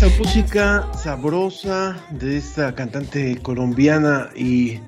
[0.00, 4.78] esta música sabrosa de esta cantante colombiana y,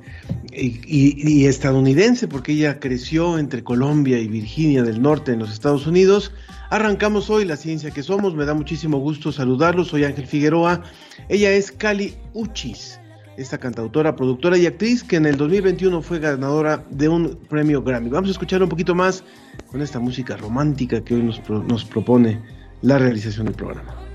[0.52, 6.32] estadounidense, porque ella creció entre Colombia y Virginia del Norte en los Estados Unidos,
[6.68, 8.36] arrancamos hoy la ciencia que somos.
[8.36, 9.88] Me da muchísimo gusto saludarlos.
[9.88, 10.84] Soy Ángel Figueroa.
[11.28, 13.00] Ella es Cali Uchis,
[13.36, 18.10] esta cantautora, productora y actriz que en el 2021 fue ganadora de un premio Grammy.
[18.10, 19.24] Vamos a escuchar un poquito más
[19.72, 22.40] con esta música romántica que hoy nos propone
[22.82, 24.09] la realización del programa.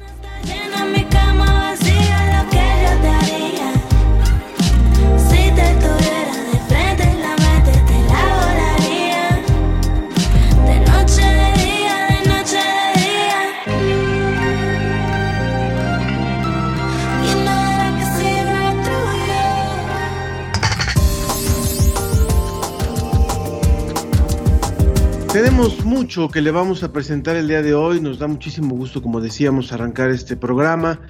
[25.35, 27.99] Tenemos mucho que le vamos a presentar el día de hoy.
[27.99, 31.01] Nos da muchísimo gusto, como decíamos, arrancar este programa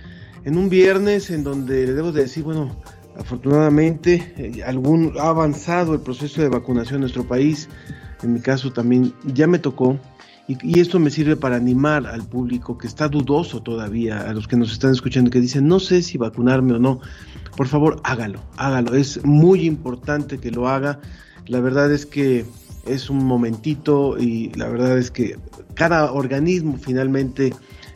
[0.43, 2.75] en un viernes en donde le debo de decir, bueno,
[3.19, 7.69] afortunadamente eh, algún ha avanzado el proceso de vacunación en nuestro país.
[8.23, 9.99] En mi caso también ya me tocó.
[10.47, 14.47] Y, y, esto me sirve para animar al público que está dudoso todavía, a los
[14.47, 16.99] que nos están escuchando, que dicen, no sé si vacunarme o no.
[17.55, 18.95] Por favor, hágalo, hágalo.
[18.95, 20.99] Es muy importante que lo haga.
[21.45, 22.43] La verdad es que
[22.85, 25.37] es un momentito y la verdad es que
[25.73, 27.53] cada organismo finalmente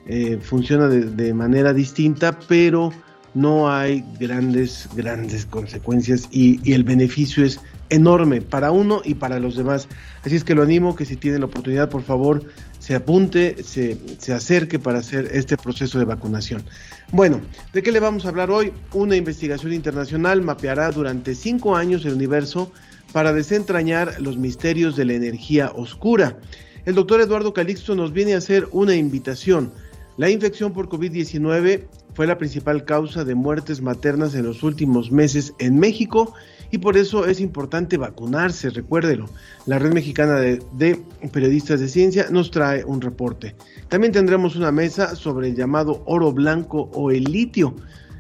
[0.08, 2.92] eh, funciona de, manera distinta, pero
[3.36, 9.56] no hay grandes, grandes consecuencias y, el beneficio es enorme para uno y para los
[9.56, 9.88] demás.
[10.24, 12.44] Así es que lo animo que si tiene la oportunidad, por favor,
[12.80, 16.64] se apunte, se, se, acerque para hacer este proceso de vacunación.
[17.12, 17.42] Bueno,
[17.74, 18.74] ¿de qué le vamos a hablar hoy?
[18.94, 22.72] Una investigación internacional mapeará durante cinco años el universo
[23.12, 26.38] para desentrañar los misterios de la energía oscura.
[26.86, 29.72] El doctor Eduardo Calixto nos viene a hacer una invitación.
[30.18, 31.84] La infección por COVID-19
[32.14, 36.34] fue la principal causa de muertes maternas en los últimos meses en México
[36.72, 39.28] y por eso es importante vacunarse, recuérdelo.
[39.66, 41.00] La Red Mexicana de, de,
[41.32, 43.56] Periodistas de Ciencia nos trae un reporte.
[43.88, 47.76] También tendremos una mesa sobre el llamado oro blanco o el litio,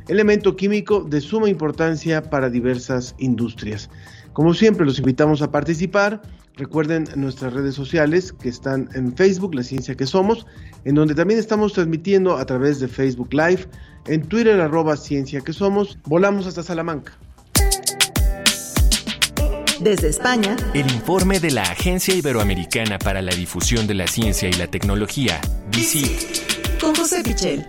[0.08, 3.90] elemento químico de suma importancia para diversas industrias.
[4.40, 6.22] Como siempre, los invitamos a participar.
[6.56, 10.48] Recuerden nuestras redes sociales que están en Facebook, La Ciencia que Somos,
[10.86, 13.68] en donde también estamos transmitiendo a través de Facebook Live,
[14.08, 16.00] en Twitter arroba Ciencia que Somos.
[16.06, 17.18] Volamos hasta Salamanca.
[19.82, 24.54] Desde España, el informe de la Agencia Iberoamericana para la Difusión de la Ciencia y
[24.54, 26.80] la Tecnología, VICIT.
[26.80, 27.66] Con José Pichel.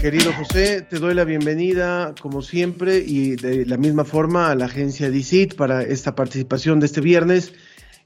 [0.00, 4.66] Querido José, te doy la bienvenida, como siempre, y de la misma forma a la
[4.66, 7.52] agencia DICIT para esta participación de este viernes,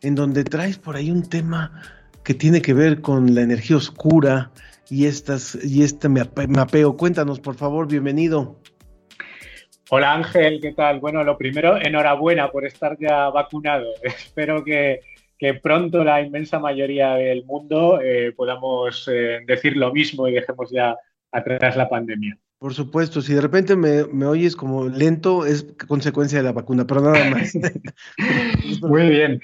[0.01, 1.83] en donde traes por ahí un tema
[2.25, 4.53] que tiene que ver con la energía oscura
[4.89, 6.97] y, estas, y este mapeo.
[6.97, 8.57] Cuéntanos, por favor, bienvenido.
[9.91, 10.99] Hola Ángel, ¿qué tal?
[10.99, 13.85] Bueno, lo primero, enhorabuena por estar ya vacunado.
[14.03, 15.01] Espero que,
[15.63, 20.97] pronto la inmensa mayoría del mundo eh, podamos eh, decir lo mismo y dejemos ya
[21.33, 22.39] atrás la pandemia.
[22.63, 27.01] Por supuesto, si de repente me, oyes como lento, es consecuencia de la vacuna, pero
[27.01, 27.55] nada más.
[28.83, 29.41] Muy bien.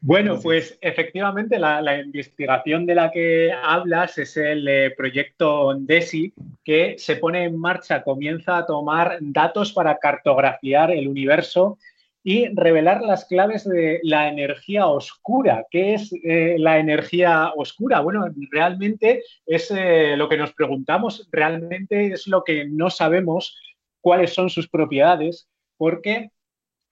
[0.00, 6.32] Bueno, pues efectivamente la, investigación de la que hablas es el eh, proyecto DESI,
[6.64, 11.76] que se pone en marcha, comienza a tomar datos para cartografiar el universo
[12.24, 15.66] y revelar las claves de la energía oscura.
[15.70, 18.00] ¿Qué es eh, la energía oscura?
[18.00, 23.58] Bueno, realmente es eh, lo que nos preguntamos, realmente es lo que no sabemos
[24.00, 26.30] cuáles son sus propiedades, porque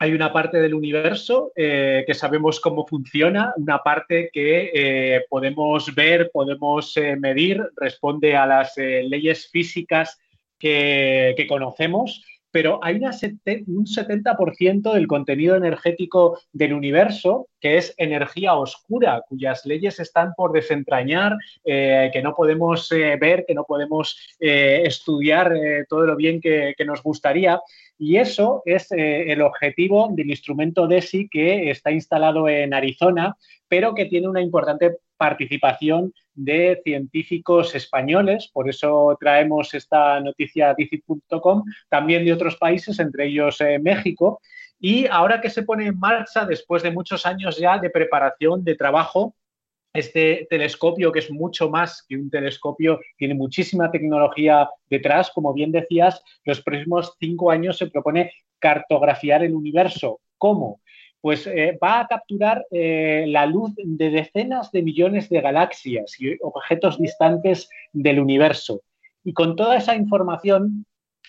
[0.00, 6.30] hay una parte del universo eh, que sabemos cómo funciona, una parte que podemos ver,
[6.32, 10.18] podemos medir, responde a las leyes físicas
[10.58, 17.94] que, que conocemos pero hay una un 70% del contenido energético del universo que es
[17.98, 23.64] energía oscura, cuyas leyes están por desentrañar, eh, que no podemos eh, ver, que no
[23.64, 25.52] podemos eh, estudiar
[25.88, 27.60] todo lo bien que, nos gustaría.
[27.98, 33.36] Y eso es el objetivo del instrumento DESI que está instalado en Arizona,
[33.68, 36.14] pero que tiene una importante participación
[36.44, 43.26] de científicos españoles, por eso traemos esta noticia a DICIT.com, también de otros países, entre
[43.26, 44.40] ellos eh, México,
[44.78, 48.76] y ahora que se pone en marcha, después de muchos años ya de preparación, de
[48.76, 49.34] trabajo,
[49.92, 55.72] este telescopio, que es mucho más que un telescopio, tiene muchísima tecnología detrás, como bien
[55.72, 60.20] decías, los próximos cinco años se propone cartografiar el universo.
[60.38, 60.80] ¿Cómo?
[61.20, 66.36] Pues eh, va a capturar eh, la luz de decenas de millones de galaxias y
[66.40, 68.82] objetos distantes del universo.
[69.22, 70.86] Y con toda esa información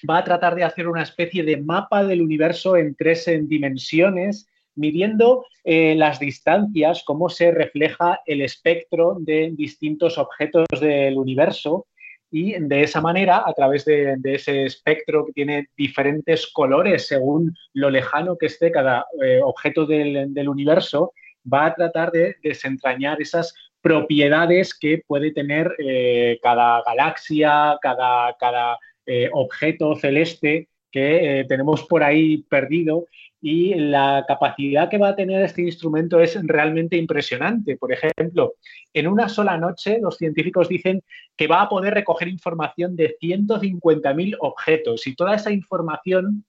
[0.10, 5.46] va a tratar de hacer una especie de mapa del universo en tres dimensiones, midiendo
[5.64, 11.88] eh, las distancias, cómo se refleja el espectro de distintos objetos del universo
[12.32, 17.90] y de esa manera, a través de, ese espectro que tiene diferentes colores según lo
[17.90, 21.14] lejano que esté cada eh, objeto del, universo,
[21.52, 28.80] va a tratar de desentrañar esas propiedades que puede tener eh, cada galaxia, cada, cada
[29.06, 33.08] eh, objeto celeste que tenemos por ahí perdido
[33.42, 37.76] y la capacidad que va a tener este instrumento es realmente impresionante.
[37.76, 38.54] Por ejemplo,
[38.94, 41.02] en una sola noche los científicos dicen
[41.36, 46.46] que va a poder recoger información de 150.000 objetos y toda esa información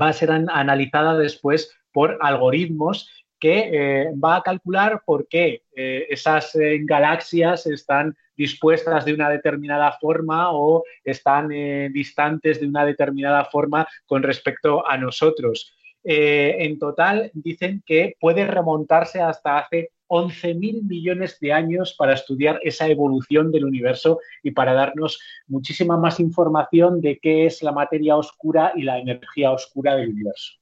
[0.00, 3.08] va a ser analizada después por algoritmos
[3.38, 9.28] que eh, va a calcular por qué eh, esas eh, galaxias están dispuestas de una
[9.28, 11.48] determinada forma o están
[11.92, 15.73] distantes de una determinada forma con respecto a nosotros.
[16.04, 22.60] Eh, en total dicen que puede remontarse hasta hace 11.000 millones de años para estudiar
[22.62, 28.16] esa evolución del universo y para darnos muchísima más información de qué es la materia
[28.16, 30.52] oscura y la energía oscura del universo.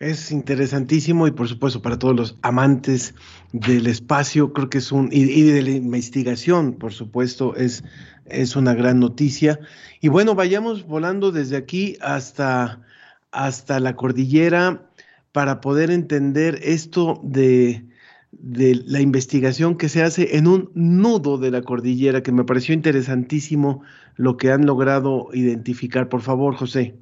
[0.00, 3.14] Es interesantísimo y por supuesto para todos los amantes
[3.52, 7.84] del espacio, creo que es un, y, de la investigación, por supuesto, es,
[8.24, 9.60] es una gran noticia.
[10.00, 12.80] Y bueno, vayamos volando desde aquí hasta
[13.32, 14.90] hasta la cordillera
[15.32, 17.84] para poder entender esto de,
[18.32, 23.82] la investigación que se hace en un nudo de la cordillera, que me pareció interesantísimo
[24.16, 26.08] lo que han logrado identificar.
[26.08, 26.94] Por favor, José.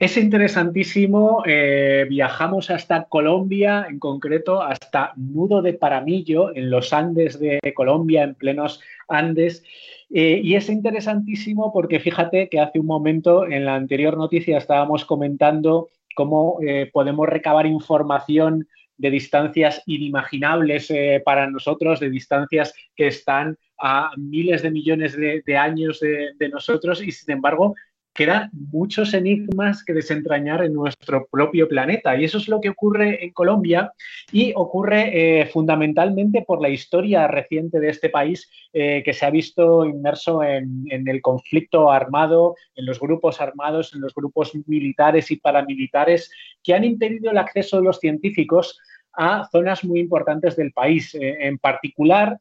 [0.00, 1.42] Es interesantísimo.
[1.44, 8.22] Eh, viajamos hasta Colombia, en concreto hasta Nudo de Paramillo, en los Andes de Colombia,
[8.22, 9.62] en plenos Andes.
[10.08, 15.04] Eh, y es interesantísimo porque fíjate que hace un momento en la anterior noticia estábamos
[15.04, 20.92] comentando cómo eh, podemos recabar información de distancias inimaginables
[21.24, 27.10] para nosotros, de distancias que están a miles de millones de, años de, nosotros y
[27.10, 27.74] sin embargo
[28.20, 32.18] quedan muchos enigmas que desentrañar en nuestro propio planeta.
[32.18, 33.94] Y eso es lo que ocurre en Colombia
[34.30, 39.30] y ocurre eh, fundamentalmente por la historia reciente de este país eh, que se ha
[39.30, 45.36] visto inmerso en, el conflicto armado, en los grupos armados, en los grupos militares y
[45.36, 46.30] paramilitares
[46.62, 48.78] que han impedido el acceso de los científicos
[49.14, 51.14] a zonas muy importantes del país.
[51.14, 52.38] Eh, en particular,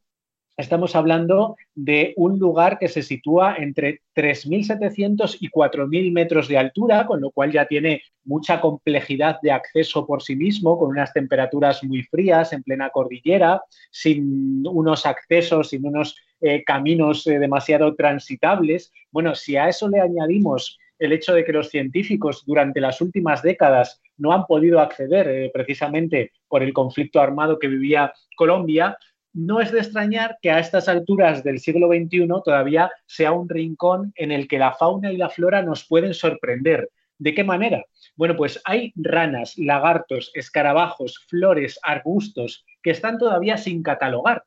[0.61, 7.05] estamos hablando de un lugar que se sitúa entre 3.700 y 4.000 metros de altura,
[7.05, 11.83] con lo cual ya tiene mucha complejidad de acceso por sí mismo, con unas temperaturas
[11.83, 18.91] muy frías en plena cordillera, sin unos accesos, sin unos eh, caminos eh, demasiado transitables.
[19.11, 23.41] Bueno, si a eso le añadimos el hecho de que los científicos durante las últimas
[23.41, 28.97] décadas no han podido acceder eh, precisamente por el conflicto armado que vivía Colombia,
[29.33, 34.11] no es de extrañar que a estas alturas del siglo XXI todavía sea un rincón
[34.15, 36.89] en el que la fauna y la flora nos pueden sorprender.
[37.17, 37.83] ¿De qué manera?
[38.15, 44.43] Bueno, pues hay ranas, lagartos, escarabajos, flores, arbustos que están todavía sin catalogar.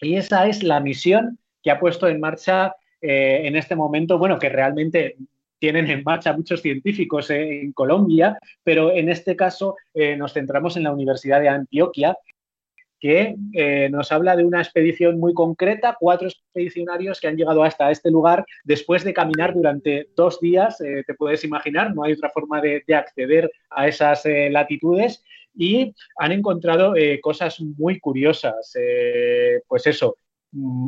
[0.00, 4.38] Y esa es la misión que ha puesto en marcha eh, en este momento, bueno,
[4.38, 5.16] que realmente
[5.58, 10.76] tienen en marcha muchos científicos eh, en Colombia, pero en este caso eh, nos centramos
[10.76, 12.16] en la Universidad de Antioquia,
[13.00, 17.90] que eh, nos habla de una expedición muy concreta, cuatro expedicionarios que han llegado hasta
[17.90, 22.30] este lugar después de caminar durante dos días, eh, te puedes imaginar, no hay otra
[22.30, 25.22] forma de, acceder a esas eh, latitudes
[25.54, 28.74] y han encontrado cosas muy curiosas,
[29.66, 30.16] pues eso,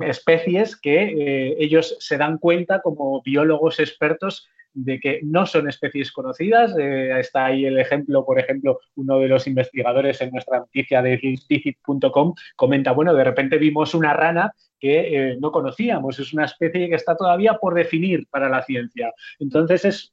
[0.05, 6.13] especies que eh, ellos se dan cuenta como biólogos expertos de que no son especies
[6.13, 6.77] conocidas.
[6.79, 11.17] Eh, está ahí el ejemplo, por ejemplo, uno de los investigadores en nuestra noticia de
[11.17, 16.95] DICIT.com comenta, bueno, de repente vimos una rana que no conocíamos, es una especie que
[16.95, 19.13] está todavía por definir para la ciencia.
[19.41, 20.13] Entonces es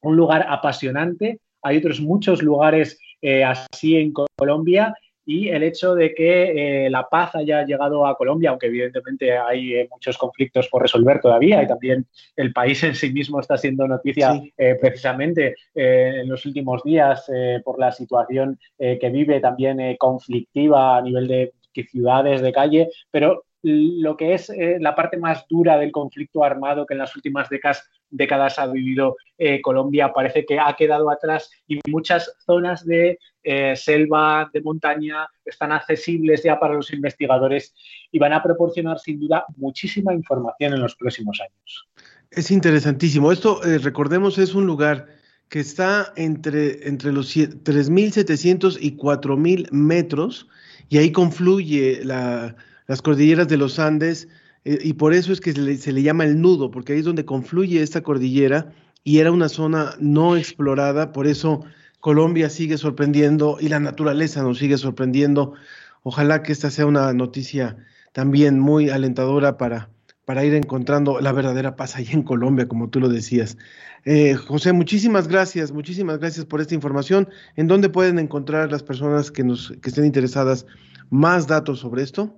[0.00, 1.40] un lugar apasionante.
[1.62, 3.00] Hay otros muchos lugares
[3.44, 4.94] así en Colombia
[5.26, 9.74] y el hecho de que eh, la paz haya llegado a Colombia, aunque evidentemente hay
[9.74, 12.06] eh, muchos conflictos por resolver todavía y también
[12.36, 17.30] el país en sí mismo está siendo noticia eh, precisamente en los últimos días
[17.64, 21.52] por la situación que vive también conflictiva a nivel de
[21.90, 26.86] ciudades, de calle, pero lo que es eh, la parte más dura del conflicto armado
[26.86, 31.80] que en las últimas décadas, ha vivido eh, Colombia parece que ha quedado atrás y
[31.90, 37.74] muchas zonas de eh, selva, de montaña, están accesibles ya para los investigadores
[38.12, 41.88] y van a proporcionar sin duda muchísima información en los próximos años.
[42.30, 43.32] Es interesantísimo.
[43.32, 45.08] Esto, recordemos, es un lugar
[45.48, 50.48] que está entre, entre los 3.700 y 4.000 metros
[50.88, 52.56] y ahí confluye la
[52.86, 54.28] las cordilleras de los Andes,
[54.64, 57.24] eh, y por eso es que se le, llama el nudo, porque ahí es donde
[57.24, 58.72] confluye esta cordillera
[59.04, 61.64] y era una zona no explorada, por eso
[62.00, 65.54] Colombia sigue sorprendiendo y la naturaleza nos sigue sorprendiendo.
[66.02, 67.76] Ojalá que esta sea una noticia
[68.12, 69.90] también muy alentadora para,
[70.24, 73.56] para ir encontrando la verdadera paz ahí en Colombia, como tú lo decías.
[74.04, 77.28] Eh, José, muchísimas gracias, muchísimas gracias por esta información.
[77.54, 80.66] ¿En dónde pueden encontrar las personas que, nos, que estén interesadas
[81.10, 82.36] más datos sobre esto?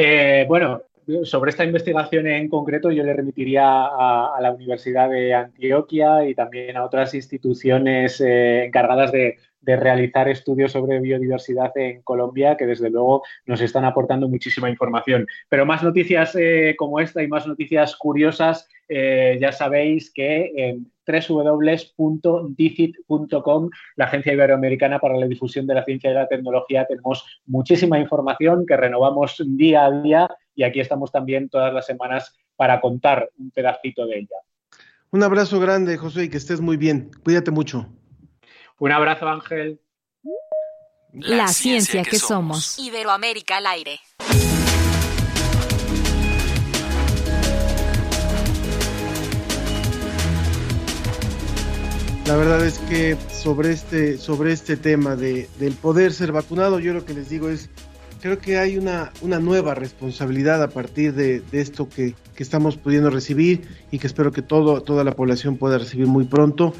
[0.00, 0.84] Eh, bueno,
[1.24, 6.76] sobre esta investigación en concreto yo le remitiría a, la Universidad de Antioquia y también
[6.76, 13.22] a otras instituciones eh, encargadas de, realizar estudios sobre biodiversidad en Colombia que desde luego
[13.44, 15.26] nos están aportando muchísima información.
[15.50, 22.50] Pero más noticias eh, como esta y más noticias curiosas, ya sabéis que en www.dicit.com,
[23.96, 26.86] la Agencia Iberoamericana para la Difusión de la Ciencia y la Tecnología.
[26.86, 32.34] Tenemos muchísima información que renovamos día a día y aquí estamos también todas las semanas
[32.56, 34.36] para contar un pedacito de ella.
[35.10, 37.12] Un abrazo grande, José, y que estés muy bien.
[37.22, 37.86] Cuídate mucho.
[38.80, 39.80] Un abrazo, Ángel.
[41.12, 42.76] La, ciencia, que, somos.
[42.76, 44.00] Iberoamérica al aire.
[52.26, 56.92] La verdad es que sobre este, sobre este tema de, del poder ser vacunado, yo
[56.94, 57.70] lo que les digo es,
[58.20, 63.62] creo que hay una, una nueva responsabilidad a partir de, esto que, estamos pudiendo recibir
[63.90, 66.72] y que espero que todo, toda la población pueda recibir muy pronto.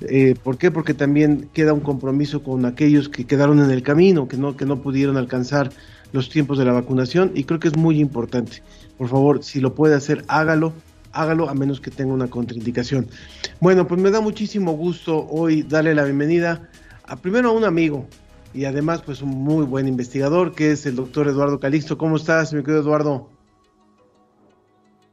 [0.00, 0.72] Eh, ¿Por qué?
[0.72, 4.66] Porque también queda un compromiso con aquellos que quedaron en el camino, que no, que
[4.66, 5.70] no pudieron alcanzar
[6.10, 8.62] los tiempos de la vacunación y creo que es muy importante.
[8.98, 10.72] Por favor, si lo puede hacer, hágalo
[11.12, 13.06] hágalo a menos que tenga una contraindicación.
[13.60, 16.68] Bueno, pues me da muchísimo gusto hoy darle la bienvenida
[17.04, 18.08] a primero a un amigo
[18.54, 21.98] y además pues un muy buen investigador que es el doctor Eduardo Calixto.
[21.98, 23.28] ¿Cómo estás, mi querido Eduardo?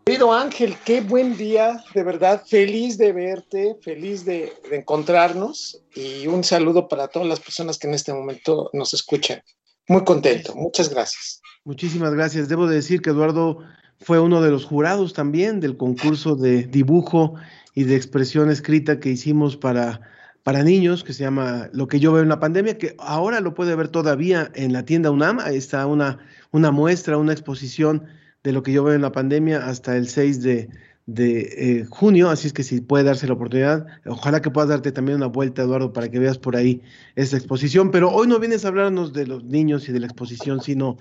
[0.06, 6.28] Querido Ángel, qué buen día, de verdad, feliz de verte, feliz de, de encontrarnos y
[6.28, 9.42] un saludo para todas las personas que en este momento nos escuchan.
[9.88, 11.42] Muy contento, muchas gracias.
[11.64, 12.48] Muchísimas gracias.
[12.50, 13.60] Debo decir que Eduardo
[14.00, 17.36] fue uno de los jurados también del concurso de dibujo
[17.76, 20.02] y de expresión escrita que hicimos para,
[20.44, 23.54] para niños, que se llama Lo que yo veo en la pandemia, que ahora lo
[23.54, 25.40] puede ver todavía en la tienda UNAM.
[25.40, 26.20] Está una,
[26.52, 28.06] una muestra, una exposición
[28.44, 30.70] de lo que yo veo en la pandemia hasta el 6 de,
[31.06, 34.92] de eh, junio, así es que si puede darse la oportunidad, ojalá que puedas darte
[34.92, 36.82] también una vuelta, Eduardo, para que veas por ahí
[37.16, 37.92] esta exposición.
[37.92, 40.98] Pero hoy no vienes a hablarnos de los niños y de la exposición, sino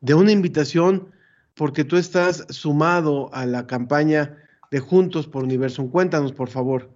[0.00, 1.08] de una invitación
[1.54, 4.36] porque tú estás sumado a la campaña
[4.72, 5.86] de Juntos por Universo.
[5.90, 6.90] Cuéntanos, por favor.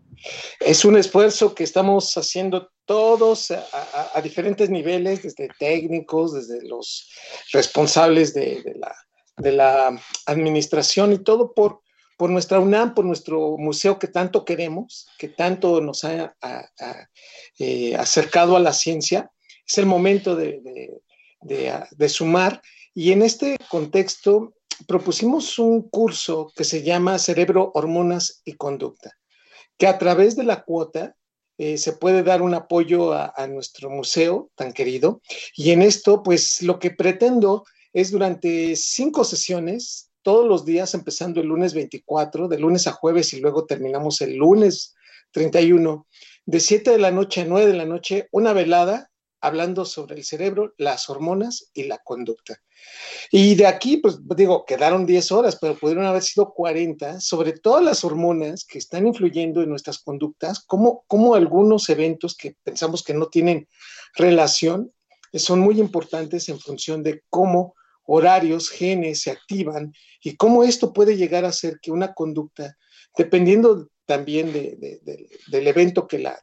[0.60, 7.10] Es un esfuerzo que estamos haciendo todos a, diferentes niveles, desde técnicos, desde los
[7.52, 8.62] responsables de,
[9.42, 11.82] la, administración y todo por,
[12.16, 16.34] por nuestra UNAM, por nuestro museo que tanto queremos, que tanto nos ha
[17.58, 19.30] eh, acercado a la ciencia.
[19.68, 21.02] Es el momento de,
[21.42, 22.62] de sumar
[22.94, 24.54] y en este contexto
[24.86, 29.12] propusimos un curso que se llama Cerebro, Hormonas y Conducta,
[29.78, 31.16] que a través de la cuota
[31.58, 35.22] eh, se puede dar un apoyo a, nuestro museo tan querido.
[35.54, 41.40] Y en esto, pues lo que pretendo es durante cinco sesiones, todos los días, empezando
[41.40, 44.94] el lunes 24, de lunes a jueves y luego terminamos el lunes
[45.30, 46.06] 31,
[46.44, 49.10] de 7 de la noche a 9 de la noche, una velada
[49.46, 52.60] hablando sobre el cerebro, las hormonas y la conducta.
[53.30, 57.82] Y de aquí, pues digo, quedaron 10 horas, pero pudieron haber sido 40, sobre todas
[57.82, 63.26] las hormonas que están influyendo en nuestras conductas, como, algunos eventos que pensamos que no
[63.26, 63.68] tienen
[64.14, 64.92] relación,
[65.32, 67.74] son muy importantes en función de cómo
[68.04, 72.76] horarios, genes se activan y cómo esto puede llegar a ser que una conducta,
[73.16, 76.40] dependiendo también del evento que la,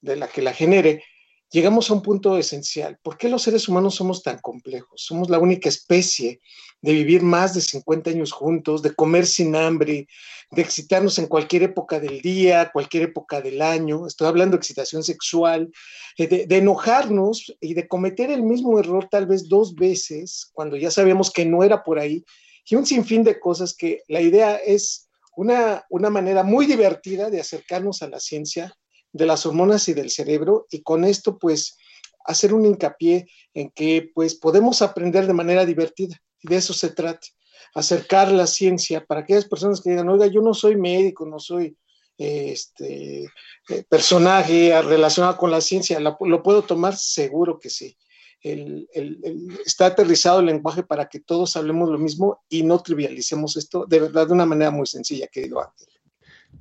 [0.00, 1.02] de la que la genere,
[1.50, 2.98] llegamos a un punto esencial.
[3.02, 5.02] ¿Por qué los seres humanos somos tan complejos?
[5.04, 6.40] Somos la única especie
[6.80, 10.06] de vivir más de 50 años juntos, de comer sin hambre,
[10.50, 14.06] de excitarnos en cualquier época del día, cualquier época del año.
[14.06, 15.70] Estoy hablando de excitación sexual,
[16.16, 20.76] eh, de, de enojarnos y de cometer el mismo error tal vez dos veces cuando
[20.76, 22.24] ya sabíamos que no era por ahí.
[22.68, 27.40] Y un sinfín de cosas que la idea es una, una manera muy divertida de
[27.40, 28.76] acercarnos a la ciencia
[29.12, 31.76] de las hormonas y del cerebro y con esto pues
[32.24, 36.90] hacer un hincapié en que pues podemos aprender de manera divertida y de eso se
[36.90, 37.26] trata,
[37.74, 41.76] acercar la ciencia para aquellas personas que digan, oiga, yo no soy médico, no soy
[42.16, 43.24] este
[43.68, 46.96] eh, personaje relacionado con la ciencia, ¿lo, puedo tomar?
[46.96, 47.96] Seguro que sí.
[49.64, 54.00] está aterrizado el lenguaje para que todos hablemos lo mismo y no trivialicemos esto de
[54.00, 55.88] verdad de una manera muy sencilla, querido Ángel.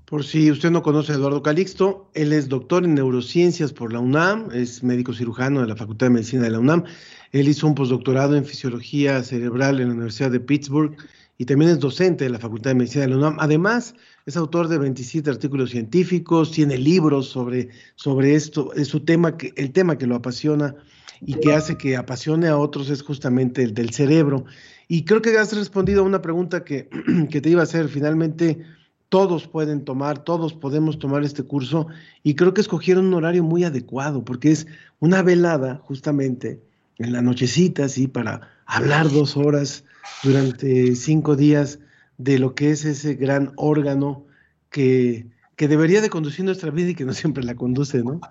[0.10, 4.00] Por si usted no conoce a Eduardo Calixto, él es doctor en neurociencias por la
[4.00, 6.84] UNAM, es médico cirujano de la Facultad de Medicina de la UNAM.
[7.32, 10.96] Él hizo un postdoctorado en fisiología cerebral en la Universidad de Pittsburgh
[11.38, 13.38] y también es docente de la Facultad de Medicina de la UNAM.
[13.40, 13.94] Además,
[14.26, 19.54] es autor de 27 artículos científicos, tiene libros sobre, sobre esto, es su tema que,
[19.58, 20.76] el tema que lo apasiona
[21.22, 24.46] y que hace que apasione a otros es justamente el del cerebro.
[24.88, 26.90] Y creo que has respondido a una pregunta que,
[27.30, 28.60] que te iba a hacer finalmente
[29.10, 31.88] todos pueden tomar, todos podemos tomar este curso
[32.24, 34.68] y creo que escogieron un horario muy adecuado porque es
[35.00, 36.62] una velada justamente
[37.00, 38.08] en la nochecita, ¿sí?
[38.08, 39.84] Para hablar dos horas
[40.24, 41.80] durante cinco días
[42.18, 44.26] de lo que es ese gran órgano
[44.70, 48.22] que, que debería de conducir nuestra vida y que no siempre la conduce, ¿no?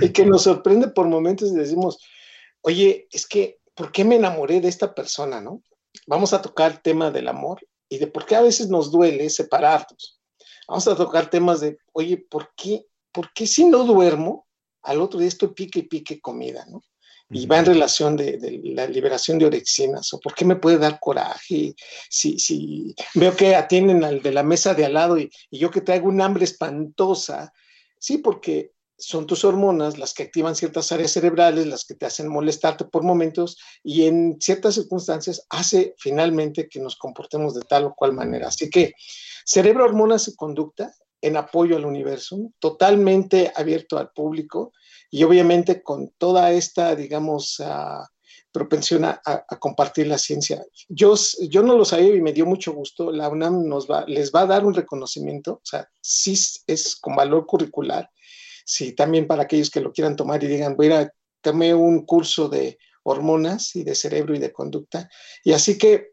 [0.00, 1.98] y que nos sorprende por momentos y decimos,
[2.62, 5.62] oye, es que, ¿por qué me enamoré de esta persona, no?
[6.06, 7.60] Vamos a tocar el tema del amor
[7.92, 10.18] y de por qué a veces nos duele separarnos.
[10.66, 14.46] Vamos a tocar temas de, oye, ¿por qué, por qué si no duermo,
[14.80, 16.82] al otro día estoy pique y pique comida, ¿no?
[17.28, 21.00] Y va en relación de, la liberación de orexinas, o por qué me puede dar
[21.00, 21.74] coraje
[22.08, 25.70] si, si veo que atienden al de la mesa de al lado y, y yo
[25.70, 27.52] que traigo un hambre espantosa.
[27.98, 32.28] Sí, porque son tus hormonas las que activan ciertas áreas cerebrales, las que te hacen
[32.28, 37.94] molestarte por momentos y en ciertas circunstancias hace finalmente que nos comportemos de tal o
[37.94, 38.48] cual manera.
[38.48, 38.94] Así que
[39.44, 44.72] cerebro, hormonas y conducta en apoyo al universo, totalmente abierto al público
[45.10, 48.04] y obviamente con toda esta, digamos, uh,
[48.52, 49.20] propensión a,
[49.58, 50.64] compartir la ciencia.
[50.88, 51.14] Yo,
[51.48, 53.10] yo no lo sabía y me dio mucho gusto.
[53.10, 56.34] La UNAM nos va, les va a dar un reconocimiento, o sea, sí
[56.66, 58.08] es con valor curricular
[58.64, 62.48] sí, también para aquellos que lo quieran tomar y digan, voy a tomar un curso
[62.48, 65.08] de hormonas y de cerebro y de conducta.
[65.44, 66.12] Y así que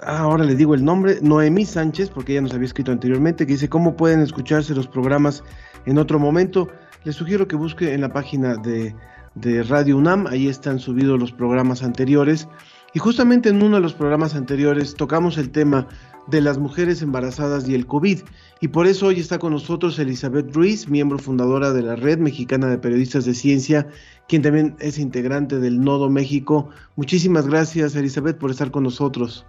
[0.00, 3.68] ahora le digo el nombre, Noemí Sánchez, porque ella nos había escrito anteriormente, que dice,
[3.68, 5.42] ¿cómo pueden escucharse los programas
[5.86, 6.68] en otro momento?
[7.02, 8.94] Les sugiero que busque en la página de,
[9.34, 12.46] de Radio UNAM, ahí están subidos los programas anteriores.
[12.94, 15.88] Y justamente en uno de los programas anteriores tocamos el tema
[16.26, 18.20] de las mujeres embarazadas y el COVID.
[18.60, 22.68] Y por eso hoy está con nosotros Elizabeth Ruiz, miembro fundadora de la Red Mexicana
[22.68, 23.86] de Periodistas de Ciencia,
[24.28, 26.70] quien también es integrante del Nodo México.
[26.96, 29.44] Muchísimas gracias, Elizabeth, por estar con nosotros.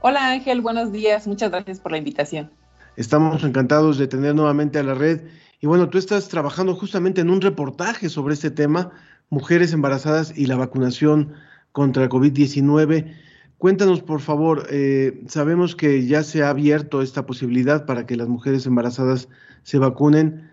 [0.00, 1.26] Hola Ángel, buenos días.
[1.26, 2.50] Muchas gracias por la invitación.
[2.96, 5.22] Estamos encantados de tener nuevamente a la red.
[5.60, 8.90] Y bueno, tú estás trabajando justamente en un reportaje sobre este tema,
[9.30, 11.32] mujeres embarazadas y la vacunación
[11.70, 13.14] contra COVID-19.
[13.62, 18.26] Cuéntanos, por favor, eh, sabemos que ya se ha abierto esta posibilidad para que las
[18.26, 19.28] mujeres embarazadas
[19.62, 20.50] se vacunen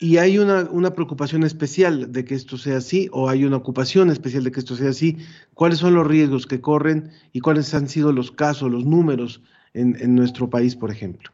[0.00, 4.08] y hay una, una, preocupación especial de que esto sea así o hay una ocupación
[4.08, 5.18] especial de que esto sea así.
[5.52, 9.42] ¿Cuáles son los riesgos que corren y cuáles han sido los casos, los números
[9.74, 11.32] en, en nuestro país, por ejemplo?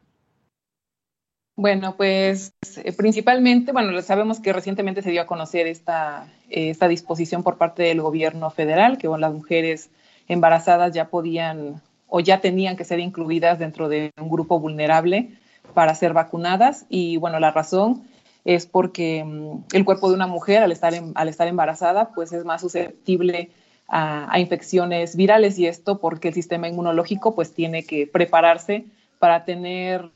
[1.54, 7.44] Bueno, pues eh, principalmente, bueno, sabemos que recientemente se dio a conocer esta, esta disposición
[7.44, 9.90] por parte del gobierno federal, que las mujeres
[10.28, 15.30] embarazadas ya podían o ya tenían que ser incluidas dentro de un grupo vulnerable
[15.72, 16.84] para ser vacunadas.
[16.90, 18.02] Y bueno, la razón
[18.44, 22.44] es porque mm, el cuerpo de una mujer al estar, al estar embarazada pues es
[22.44, 23.50] más susceptible
[23.88, 28.84] a, a, infecciones virales y esto porque el sistema inmunológico pues tiene que prepararse
[29.18, 30.10] para tener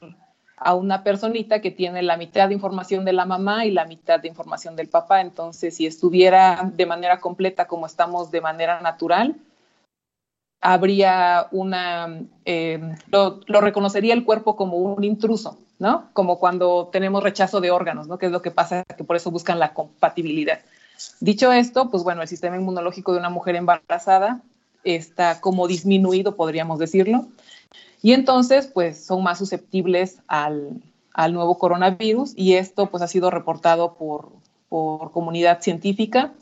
[0.57, 4.21] a una personita que tiene la mitad de información de la mamá y la mitad
[4.21, 5.21] de información del papá.
[5.21, 9.37] Entonces, si estuviera de manera completa como estamos de manera natural,
[10.61, 16.11] habría una, eh, lo, lo, reconocería el cuerpo como un intruso, ¿no?
[16.13, 18.19] Como cuando tenemos rechazo de órganos, ¿no?
[18.19, 20.61] Que es lo que pasa, que por eso buscan la compatibilidad.
[21.21, 24.41] Dicho esto, pues bueno, el sistema inmunológico de una mujer embarazada
[24.83, 27.27] está como disminuido, podríamos decirlo,
[28.03, 30.81] y entonces, pues son más susceptibles al,
[31.13, 34.31] al nuevo coronavirus y esto pues ha sido reportado por,
[34.69, 36.33] por comunidad científica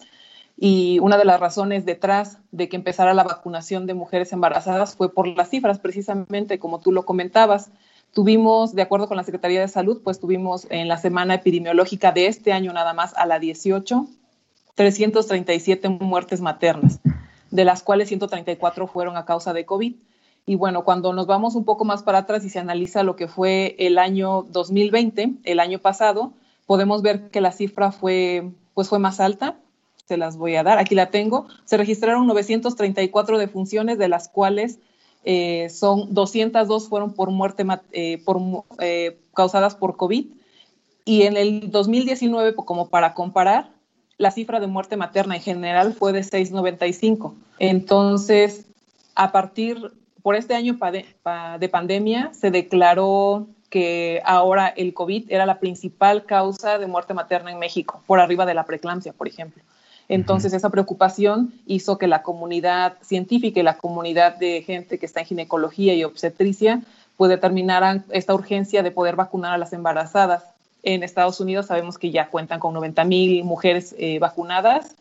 [0.56, 5.12] y una de las razones detrás de que empezara la vacunación de mujeres embarazadas fue
[5.12, 7.70] por las cifras, precisamente como tú lo comentabas.
[8.12, 12.28] Tuvimos, de acuerdo con la Secretaría de Salud, pues tuvimos en la semana epidemiológica de
[12.28, 14.06] este año nada más a la 18,
[14.76, 17.00] 337 muertes maternas,
[17.50, 19.96] de las cuales 134 fueron a causa de COVID.
[20.46, 23.26] Y bueno, cuando nos vamos un poco más para atrás y se analiza lo que
[23.26, 26.34] fue el año 2020, el año pasado,
[26.66, 29.56] podemos ver que la cifra fue, pues fue más alta,
[30.06, 30.78] se las voy a dar.
[30.78, 31.46] Aquí la tengo.
[31.64, 34.78] Se registraron 934 defunciones, de las cuales
[35.24, 38.40] eh, son 202 fueron por muerte eh, por,
[38.80, 40.26] eh, causadas por COVID.
[41.06, 43.70] Y en el 2019, como para comparar,
[44.16, 47.34] la cifra de muerte materna en general fue de 695.
[47.58, 48.66] Entonces,
[49.14, 50.78] a partir, por este año
[51.58, 57.50] de pandemia, se declaró que ahora el COVID era la principal causa de muerte materna
[57.50, 59.62] en México, por arriba de la preeclampsia, por ejemplo.
[60.08, 65.20] Entonces, esa preocupación hizo que la comunidad científica y la comunidad de gente que está
[65.20, 66.82] en ginecología y obstetricia
[67.16, 70.44] pues determinaran esta urgencia de poder vacunar a las embarazadas.
[70.82, 74.94] En Estados Unidos sabemos que ya cuentan con 90 mil mujeres eh, vacunadas,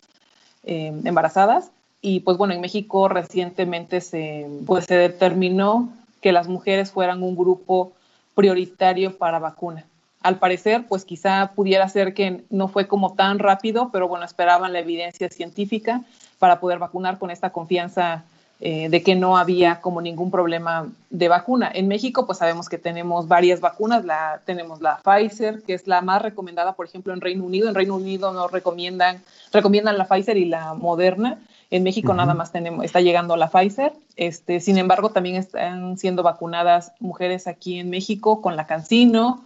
[0.64, 5.90] eh, embarazadas, y pues bueno, en México recientemente se, pues, se determinó
[6.22, 7.94] que las mujeres fueran un grupo
[8.36, 9.86] prioritario para vacuna
[10.24, 14.74] al parecer, pues quizá pudiera ser que no fue como tan rápido, pero bueno, esperaban
[14.74, 16.02] la evidencia científica
[16.40, 18.24] para poder vacunar con esta confianza
[18.66, 21.70] eh, de que no había como ningún problema de vacuna.
[21.74, 26.02] En México, pues sabemos que tenemos varias vacunas, la, tenemos la Pfizer, que es la
[26.02, 27.68] más recomendada, por ejemplo, en Reino Unido.
[27.68, 31.40] En Reino Unido nos recomiendan, recomiendan la Pfizer y la Moderna.
[31.72, 32.18] En México uh -huh.
[32.20, 33.92] nada más tenemos, está llegando la Pfizer.
[34.16, 39.44] Este, sin embargo, también están siendo vacunadas mujeres aquí en México con la Cancino,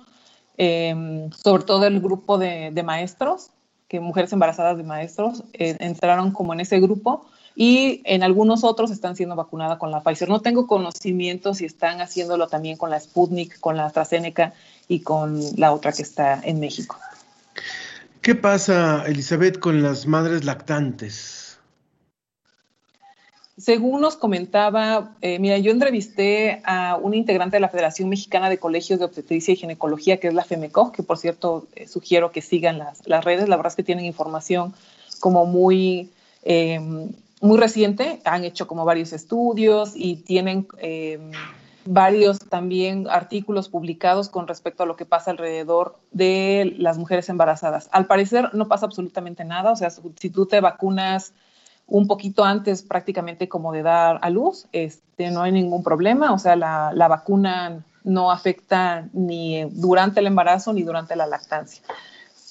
[0.57, 3.51] eh, sobre todo el grupo de, maestros,
[3.87, 8.91] que mujeres embarazadas de maestros eh, entraron como en ese grupo y en algunos otros
[8.91, 10.29] están siendo vacunadas con la Pfizer.
[10.29, 14.53] No tengo conocimiento si están haciéndolo también con la Sputnik, con la AstraZeneca
[14.87, 16.97] y con la otra que está en México.
[18.21, 21.46] ¿Qué pasa, Elizabeth, con las madres lactantes?
[23.67, 28.59] Según nos comentaba, eh, mira, yo entrevisté a un integrante de la Federación Mexicana de
[28.59, 32.41] Colegios de Obstetricia y Ginecología, que es la FEMECO, que por cierto eh, sugiero que
[32.41, 34.73] sigan las, las, redes, la verdad es que tienen información
[35.19, 36.09] como muy,
[36.43, 36.79] eh,
[37.41, 40.65] muy reciente, han hecho como varios estudios y tienen
[41.83, 47.89] varios también artículos publicados con respecto a lo que pasa alrededor de las mujeres embarazadas.
[47.91, 51.33] Al parecer no pasa absolutamente nada, o sea, si tú te vacunas
[51.87, 56.37] un poquito antes prácticamente como de dar a luz, este, no hay ningún problema, o
[56.37, 61.81] sea, la, la vacuna no afecta ni durante el embarazo ni durante la lactancia.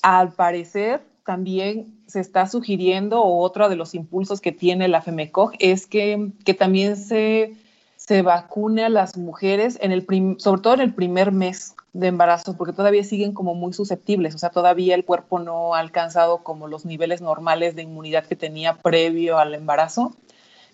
[0.02, 5.54] Al parecer, también se está sugiriendo, o otro de los impulsos que tiene la FEMECOG,
[5.58, 7.54] es que, que también se,
[7.96, 10.06] se vacune a las mujeres, en el
[10.38, 14.38] sobre todo en el primer mes de embarazo, porque todavía siguen como muy susceptibles, o
[14.38, 18.74] sea, todavía el cuerpo no ha alcanzado como los niveles normales de inmunidad que tenía
[18.74, 20.14] previo al embarazo,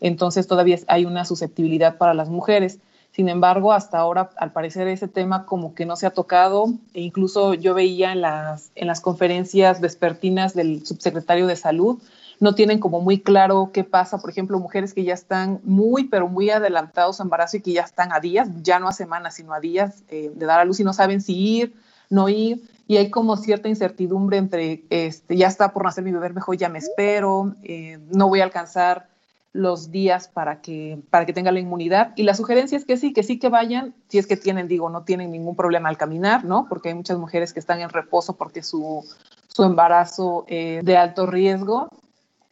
[0.00, 2.80] entonces todavía hay una susceptibilidad para las mujeres.
[3.12, 6.66] Sin embargo, hasta ahora, al parecer, ese tema como que no se ha tocado.
[6.94, 11.98] E incluso yo veía en las, en las conferencias vespertinas del subsecretario de Salud,
[12.42, 14.18] no tienen como muy claro qué pasa.
[14.18, 17.82] Por ejemplo, mujeres que ya están muy, pero muy adelantados a embarazo y que ya
[17.82, 20.80] están a días, ya no a semanas, sino a días eh, de dar a luz
[20.80, 21.76] y no saben si ir,
[22.10, 22.60] no ir.
[22.88, 26.68] Y hay como cierta incertidumbre entre, este, ya está por nacer mi bebé, mejor ya
[26.68, 29.06] me espero, eh, no voy a alcanzar
[29.52, 32.12] los días para que, para que tenga la inmunidad.
[32.16, 34.90] Y la sugerencia es que sí, que sí que vayan, si es que tienen, digo,
[34.90, 36.66] no tienen ningún problema al caminar, ¿no?
[36.68, 39.04] Porque hay muchas mujeres que están en reposo porque su,
[39.46, 41.88] su embarazo es de alto riesgo,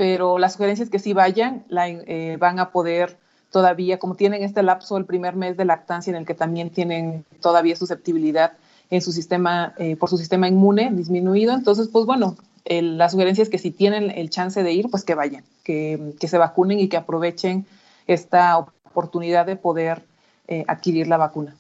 [0.01, 3.19] pero la sugerencia es que sí vayan, la, eh, van a poder
[3.53, 7.27] todavía, como tienen este lapso el primer mes de lactancia en el que también tienen
[7.43, 8.55] todavía susceptibilidad
[8.89, 13.51] en su sistema, eh, por su sistema inmune disminuido, entonces, pues bueno, la sugerencia es
[13.51, 16.97] que si tienen el chance de ir, pues que vayan, que, se vacunen y que
[16.97, 17.67] aprovechen
[18.07, 20.03] esta oportunidad de poder
[20.49, 21.55] eh, adquirir la vacuna.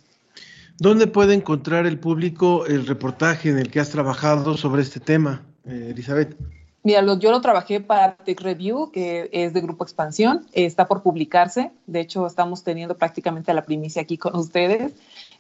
[0.79, 5.43] ¿Dónde puede encontrar el público el reportaje en el que has trabajado sobre este tema,
[5.67, 6.39] eh, Elizabeth?
[6.83, 11.73] Mira, yo lo trabajé para Tech Review, que es de Grupo Expansión, está por publicarse,
[11.87, 14.93] de hecho estamos teniendo prácticamente la primicia aquí con ustedes.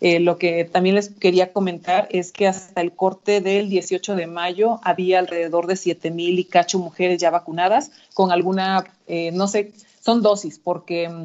[0.02, 4.26] Eh, lo que también les quería comentar es que hasta el corte del 18 de
[4.26, 9.48] mayo había alrededor de 7 mil y cacho mujeres ya vacunadas con alguna, eh, no
[9.48, 11.24] sé, son dosis, porque mm,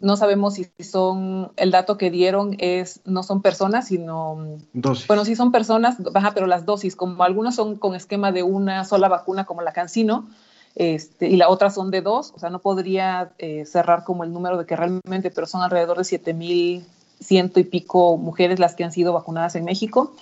[0.00, 4.36] no sabemos si son, el dato que dieron es, no son personas, sino...
[4.36, 5.06] Mm, dosis.
[5.06, 8.84] Bueno, sí son personas, baja, pero las dosis, como algunas son con esquema de una
[8.84, 10.28] sola vacuna, como la Cancino,
[10.74, 14.32] este, y la otra son de dos, o sea, no podría eh, cerrar como el
[14.32, 16.84] número de que realmente, pero son alrededor de 7 mil
[17.18, 20.12] ciento y pico mujeres las que han sido vacunadas en México.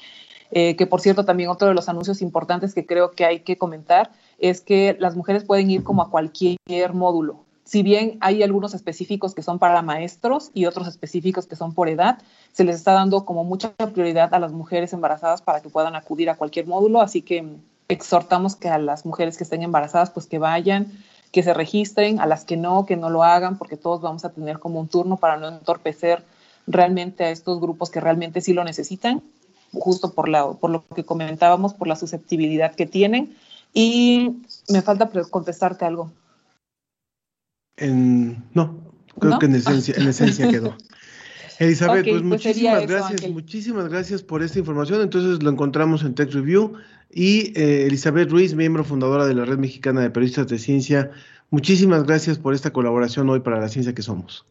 [0.51, 3.57] Eh, que por cierto también otro de los anuncios importantes que creo que hay que
[3.57, 7.44] comentar es que las mujeres pueden ir como a cualquier módulo.
[7.65, 11.89] Si bien hay algunos específicos que son para maestros y otros específicos que son por
[11.89, 12.19] edad,
[12.53, 16.29] se les está dando como mucha prioridad a las mujeres embarazadas para que puedan acudir
[16.29, 17.57] a cualquier módulo, así que
[17.89, 20.93] exhortamos que a las mujeres que estén embarazadas pues que vayan,
[21.33, 24.31] que se registren, a las que no, que no lo hagan, porque todos vamos a
[24.31, 26.23] tener como un turno para no entorpecer
[26.67, 29.23] realmente a estos grupos que realmente sí lo necesitan,
[29.73, 33.37] justo por, por lo que comentábamos, por la susceptibilidad que tienen.
[33.73, 36.11] Y me falta contestarte algo.
[37.79, 40.77] No, creo que en esencia, en esencia quedó.
[41.59, 45.03] Elizabeth, pues, pues muchísimas gracias, muchísimas gracias por esta información.
[45.03, 46.75] Entonces lo encontramos en Tech Review.
[47.13, 51.13] Y eh, Elizabeth Ruiz, miembro fundadora de la Red Mexicana de Periodistas de Ciencia,
[51.51, 54.45] muchísimas gracias por esta colaboración hoy para la ciencia que somos.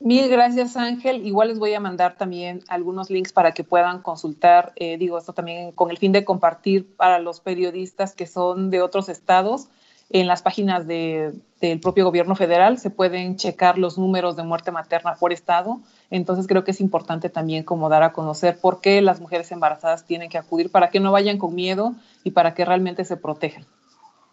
[0.00, 1.26] Mil gracias, Ángel.
[1.26, 4.72] Igual les voy a mandar también algunos links para que puedan consultar.
[4.76, 8.80] Eh, digo, esto también con el fin de compartir para los periodistas que son de
[8.80, 9.68] otros estados.
[10.10, 11.42] En las páginas del
[11.82, 15.80] propio gobierno federal se pueden checar los números de muerte materna por estado.
[16.10, 20.06] Entonces creo que es importante también como dar a conocer por qué las mujeres embarazadas
[20.06, 21.94] tienen que acudir para que no vayan con miedo
[22.24, 23.64] y para que realmente se protejan.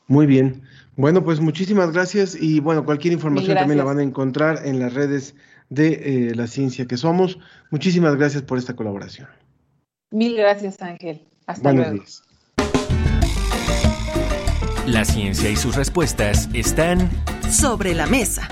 [0.07, 0.61] Muy bien.
[0.95, 4.93] Bueno, pues muchísimas gracias y bueno, cualquier información también la van a encontrar en las
[4.93, 5.35] redes
[5.69, 7.39] de eh, la ciencia que somos.
[7.69, 9.27] Muchísimas gracias por esta colaboración.
[10.11, 11.27] Mil gracias, Ángel.
[11.47, 12.03] Hasta Buenos luego.
[12.03, 12.23] Días.
[14.87, 17.09] La ciencia y sus respuestas están
[17.49, 18.47] sobre la mesa.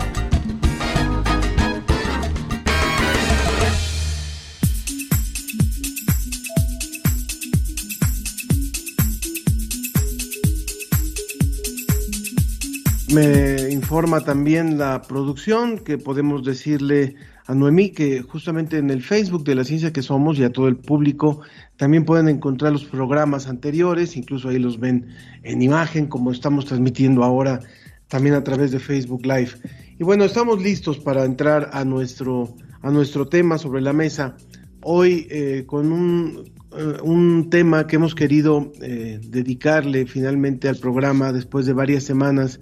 [13.14, 19.44] Me informa también la producción que podemos decirle a Noemí que justamente en el Facebook
[19.44, 21.42] de la ciencia que somos y a todo el público
[21.76, 25.08] también pueden encontrar los programas anteriores, incluso ahí los ven
[25.44, 27.60] en imagen como estamos transmitiendo ahora
[28.08, 29.52] también a través de Facebook Live.
[30.00, 34.38] Y bueno, estamos listos para entrar a nuestro, a nuestro tema sobre la mesa.
[34.82, 41.32] Hoy eh, con un, eh, un, tema que hemos querido eh, dedicarle finalmente al programa
[41.32, 42.60] después de varias semanas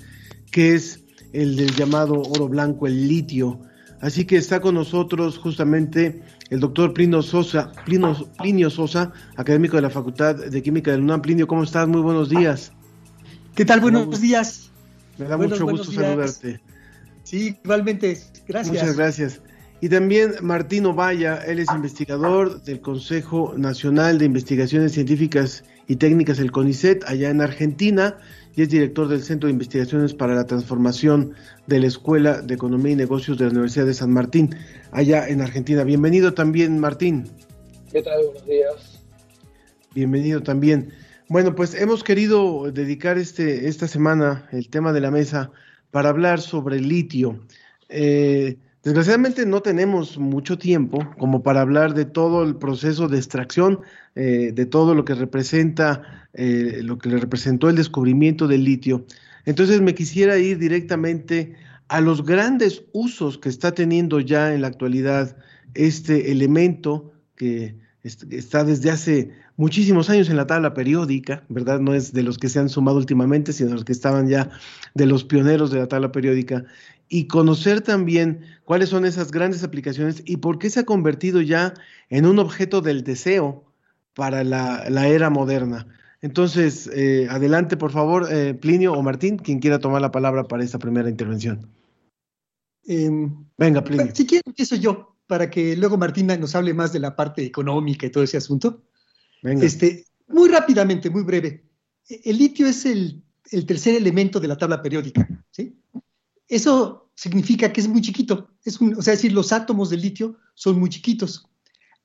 [0.51, 3.61] que es el del llamado oro blanco, el litio,
[4.01, 9.91] Así que está con nosotros justamente el doctor Plinio Sosa, Plinio, Sosa, académico de la
[9.91, 11.21] Facultad de Química del UNAM.
[11.21, 11.87] Plinio, ¿cómo estás?
[11.87, 12.73] Muy buenos días.
[13.55, 13.79] ¿Qué tal?
[13.79, 14.71] Buenos días.
[15.19, 16.59] Me da mucho gusto saludarte.
[17.23, 18.19] Sí, igualmente.
[18.47, 18.75] Gracias.
[18.75, 19.41] Muchas gracias.
[19.81, 26.39] Y también Martín Ovalla, él es investigador del Consejo Nacional de Investigaciones Científicas y Técnicas,
[26.39, 28.17] el CONICET, allá en Argentina
[28.55, 31.33] y es director del Centro de Investigaciones para la Transformación
[31.67, 34.55] de la Escuela de Economía y Negocios de la Universidad de San Martín,
[34.93, 35.83] allá en Argentina.
[35.83, 37.27] Bienvenido también, Martín.
[37.91, 38.23] ¿Qué tal?
[38.23, 39.03] Buenos días.
[39.93, 40.93] Bienvenido también.
[41.27, 45.51] Bueno, pues hemos querido dedicar este, esta semana el tema de la mesa
[45.91, 47.45] para hablar sobre el litio.
[47.89, 53.81] Eh, Desgraciadamente no tenemos mucho tiempo como para hablar de todo el proceso de extracción,
[54.15, 59.05] eh, de todo lo que representa, eh, lo que le representó el descubrimiento del litio.
[59.45, 61.55] Entonces me quisiera ir directamente
[61.89, 65.37] a los grandes usos que está teniendo ya en la actualidad
[65.75, 71.79] este elemento que está desde hace muchísimos años en la tabla periódica, ¿verdad?
[71.79, 74.49] No es de los que se han sumado últimamente, sino de los que estaban ya
[74.95, 76.65] de los pioneros de la tabla periódica
[77.13, 81.73] y conocer también cuáles son esas grandes aplicaciones y por qué se ha convertido ya
[82.09, 83.65] en un objeto del deseo
[84.13, 85.87] para la, era moderna.
[86.21, 90.63] Entonces, eh, adelante, por favor, eh, Plinio o Martín, quien quiera tomar la palabra para
[90.63, 91.67] esta primera intervención.
[92.85, 94.15] Em, Venga, Plinio.
[94.15, 98.05] Si quiere, empiezo yo, para que luego Martina nos hable más de la parte económica
[98.05, 98.83] y todo ese asunto.
[99.43, 99.65] Venga.
[99.65, 101.65] Este, muy rápidamente, muy breve.
[102.07, 103.21] El litio es el,
[103.51, 105.77] el tercer elemento de la tabla periódica, ¿sí?
[106.51, 108.49] Eso significa que es muy chiquito.
[108.65, 111.47] Es o sea, decir, los átomos de litio son muy chiquitos.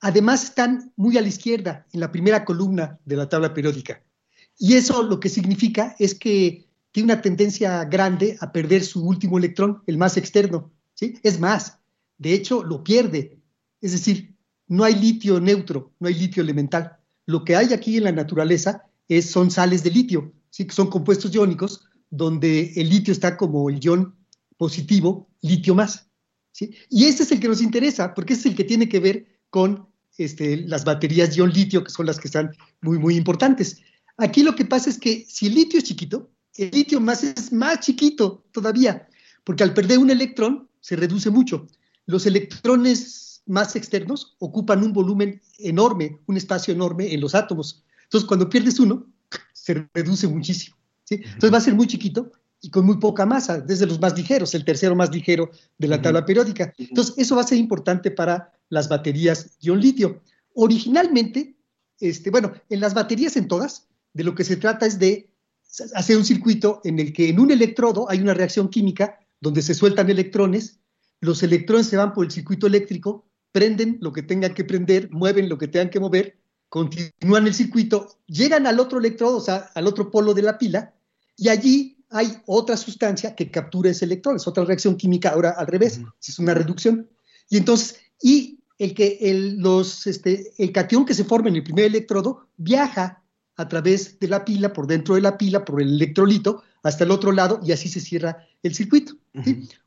[0.00, 4.04] Además, están muy a la izquierda, en la primera columna de la tabla periódica.
[4.56, 9.36] Y eso lo que significa es que tiene una tendencia grande a perder su último
[9.36, 10.70] electrón, el más externo.
[10.94, 11.18] ¿sí?
[11.24, 11.80] Es más,
[12.18, 13.40] de hecho, lo pierde.
[13.80, 14.32] Es decir,
[14.68, 16.98] no hay litio neutro, no hay litio elemental.
[17.26, 21.34] Lo que hay aquí en la naturaleza es, son sales de litio, que son compuestos
[21.34, 24.14] iónicos, donde el litio está como el ion
[24.56, 26.08] positivo, litio más.
[26.52, 26.74] ¿sí?
[26.90, 29.26] Y este es el que nos interesa, porque este es el que tiene que ver
[29.50, 29.88] con
[30.18, 33.80] este, las baterías ion-litio, que son las que están muy, muy importantes.
[34.16, 37.52] Aquí lo que pasa es que si el litio es chiquito, el litio más es
[37.52, 39.08] más chiquito todavía,
[39.44, 41.66] porque al perder un electrón se reduce mucho.
[42.06, 47.84] Los electrones más externos ocupan un volumen enorme, un espacio enorme en los átomos.
[48.04, 49.06] Entonces, cuando pierdes uno,
[49.52, 50.76] se reduce muchísimo.
[51.10, 54.54] Entonces va a ser muy chiquito y con muy poca masa, desde los más ligeros,
[54.54, 56.72] el tercero más ligero de la tabla periódica.
[56.78, 60.22] Entonces, eso va a ser importante para las baterías ion-litio.
[60.54, 61.56] Originalmente,
[62.00, 65.30] este, bueno, en las baterías en todas, de lo que se trata es de
[65.94, 69.74] hacer un circuito en el que en un electrodo hay una reacción química donde se
[69.74, 70.80] sueltan electrones,
[71.20, 75.48] los electrones se van por el circuito eléctrico, prenden lo que tengan que prender, mueven
[75.48, 76.38] lo que tengan que mover,
[76.68, 80.94] continúan el circuito, llegan al otro electrodo, o sea, al otro polo de la pila,
[81.36, 85.66] y allí hay otra sustancia que captura ese electrón, es otra reacción química ahora al
[85.66, 87.08] revés, es una reducción.
[87.48, 91.64] Y entonces, y el que el, los, este, el cation que se forma en el
[91.64, 93.22] primer electrodo viaja
[93.56, 97.10] a través de la pila, por dentro de la pila, por el electrolito, hasta el
[97.10, 99.14] otro lado, y así se cierra el circuito.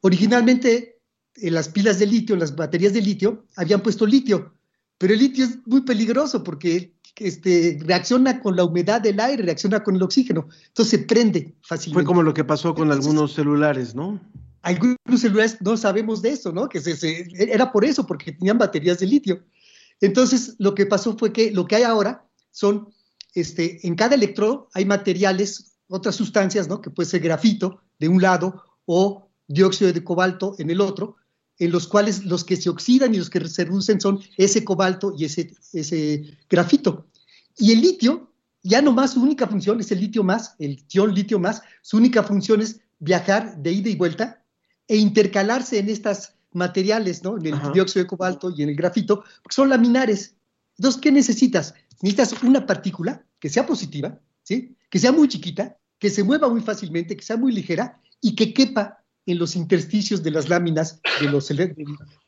[0.01, 0.99] Originalmente,
[1.35, 4.53] en las pilas de litio, en las baterías de litio, habían puesto litio,
[4.97, 9.83] pero el litio es muy peligroso porque este, reacciona con la humedad del aire, reacciona
[9.83, 12.03] con el oxígeno, entonces se prende fácilmente.
[12.03, 14.19] Fue como lo que pasó con algunos celulares, ¿no?
[14.61, 16.67] Algunos celulares no sabemos de eso, ¿no?
[16.67, 19.43] Que se, era por eso, porque tenían baterías de litio.
[20.01, 22.89] Entonces, lo que pasó fue que lo que hay ahora son,
[23.33, 26.81] este, en cada electrodo hay materiales, otras sustancias, ¿no?
[26.81, 31.15] Que puede ser grafito de un lado o dióxido de cobalto en el otro,
[31.59, 35.13] en los cuales los que se oxidan y los que se reducen son ese cobalto
[35.15, 37.07] y ese, ese grafito.
[37.57, 38.31] Y el litio,
[38.63, 42.23] ya nomás su única función es el litio más, el ion litio más, su única
[42.23, 44.43] función es viajar de ida y vuelta
[44.87, 47.37] e intercalarse en estos materiales, ¿no?
[47.37, 50.35] En el dióxido de cobalto y en el grafito, porque son laminares.
[50.77, 51.75] Entonces, ¿qué necesitas?
[52.01, 54.75] Necesitas una partícula que sea positiva, ¿sí?
[54.89, 58.53] Que sea muy chiquita, que se mueva muy fácilmente, que sea muy ligera y que
[58.53, 58.98] quepa
[59.31, 61.49] en los intersticios de las láminas de los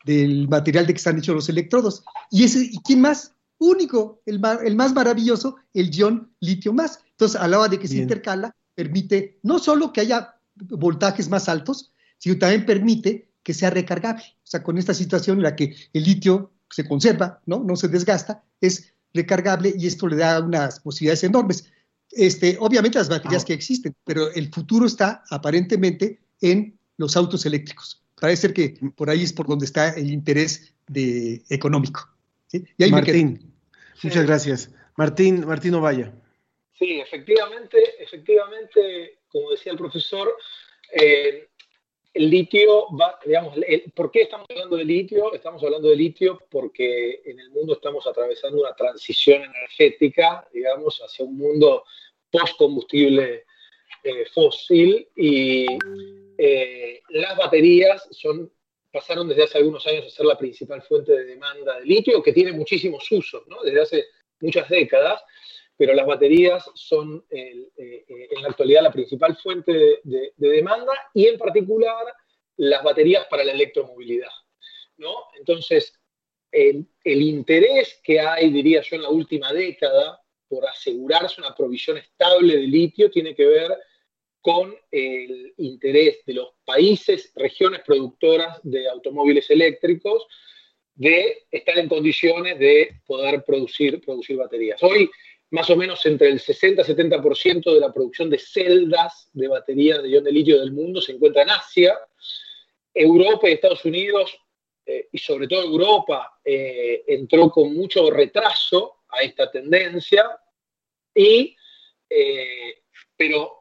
[0.06, 2.04] del, material de que están hechos los electrodos.
[2.30, 3.34] ¿Y, ese, ¿y quién más?
[3.58, 7.00] Único, el, el más maravilloso, el ion litio más.
[7.12, 11.48] Entonces, a la hora de que se intercala, permite no solo que haya voltajes más
[11.50, 14.24] altos, sino también permite que sea recargable.
[14.44, 17.64] O sea, con esta situación en la que el litio se conserva, ¿no?
[17.64, 21.66] no se desgasta, es recargable y esto le da unas posibilidades enormes.
[22.12, 28.02] Este, obviamente las baterías que existen, pero el futuro está aparentemente en los autos eléctricos.
[28.20, 32.08] Parece ser que por ahí es por donde está el interés de, económico.
[32.54, 33.54] Y Martín,
[34.04, 34.72] muchas gracias.
[34.96, 36.14] Martín, Martín Ovalla.
[36.78, 40.36] Sí, efectivamente, efectivamente, como decía el profesor,
[40.94, 41.48] eh,
[42.14, 43.58] el litio va, digamos,
[43.96, 45.34] ¿por qué estamos hablando de litio?
[45.34, 51.26] Estamos hablando de litio porque en el mundo estamos atravesando una transición energética, digamos, hacia
[51.26, 51.86] un mundo
[52.30, 53.46] post-combustible
[54.04, 55.66] eh, fósil y
[56.44, 58.10] eh, las baterías
[58.92, 62.34] pasaron desde hace algunos años a ser la principal fuente de demanda de litio, que
[62.34, 63.62] tiene muchísimos usos, ¿no?
[63.62, 64.06] Desde hace
[64.40, 65.24] muchas décadas,
[65.78, 71.38] pero las baterías son eh, en la actualidad la principal fuente de, demanda y en
[71.38, 72.08] particular
[72.58, 74.32] las baterías para la electromovilidad.
[75.38, 75.94] Entonces,
[76.52, 82.58] el, interés que hay, diría yo, en la última década por asegurarse una provisión estable
[82.58, 83.78] de litio tiene que ver
[84.42, 90.26] con el interés de los países, regiones productoras de automóviles eléctricos,
[90.96, 94.02] de estar en condiciones de poder producir,
[94.36, 94.82] baterías.
[94.84, 95.10] Hoy
[95.52, 100.24] más o menos entre el 60-70% de la producción de celdas de baterías de ion
[100.24, 102.00] de litio del mundo se encuentra en Asia.
[102.94, 104.38] Europa y Estados Unidos,
[104.86, 110.26] eh, y sobre todo Europa, eh, entró con mucho retraso a esta tendencia,
[111.14, 111.56] y,
[112.10, 112.82] eh,
[113.16, 113.61] pero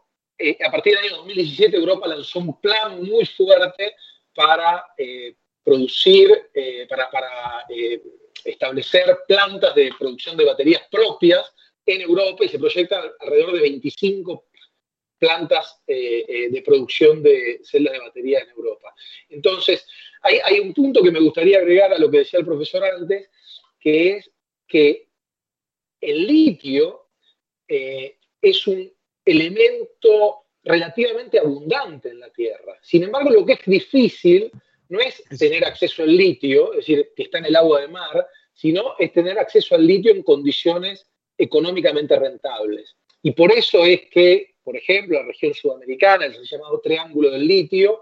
[0.65, 3.95] a partir del año 2017 Europa lanzó un plan muy fuerte
[4.35, 4.85] para
[5.63, 6.31] producir,
[6.89, 7.67] para, para
[8.45, 11.53] establecer plantas de producción de baterías propias
[11.87, 14.45] en Europa y se proyecta alrededor de 25
[15.19, 18.95] plantas eh, eh, de producción de celdas de batería en Europa.
[19.29, 19.87] Entonces,
[20.23, 23.29] hay, un punto que me gustaría agregar a lo que decía el profesor antes,
[23.79, 24.31] que es
[24.67, 25.09] que
[26.01, 27.09] el litio
[27.69, 28.91] eh, es un
[29.31, 32.79] elemento relativamente abundante en la Tierra.
[32.83, 34.51] Sin embargo, lo que es difícil
[34.89, 38.27] no es tener acceso al litio, es decir, que está en el agua de mar,
[38.53, 41.07] sino es tener acceso al litio en condiciones
[41.39, 42.97] económicamente rentables.
[43.23, 48.01] Y por eso es que, por ejemplo, la región sudamericana, el llamado Triángulo del Litio,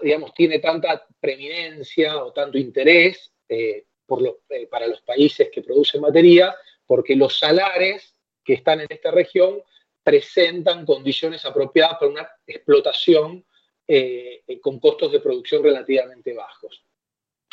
[0.00, 6.00] digamos, tiene tanta preeminencia o tanto interés eh, por eh, para los países que producen
[6.00, 6.54] materia,
[6.86, 8.14] porque los salares
[8.44, 9.62] que están en esta región
[10.02, 13.44] presentan condiciones apropiadas para una explotación
[13.86, 16.84] eh, con costos de producción relativamente bajos.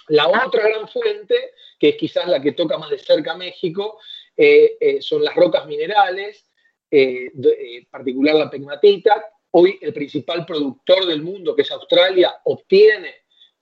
[0.09, 1.35] La otra gran fuente,
[1.77, 3.99] que es quizás la que toca más de cerca a México,
[4.35, 6.49] eh, eh, son las rocas minerales,
[6.89, 9.25] eh, en particular la pegmatita.
[9.51, 13.15] Hoy el principal productor del mundo, que es Australia, obtiene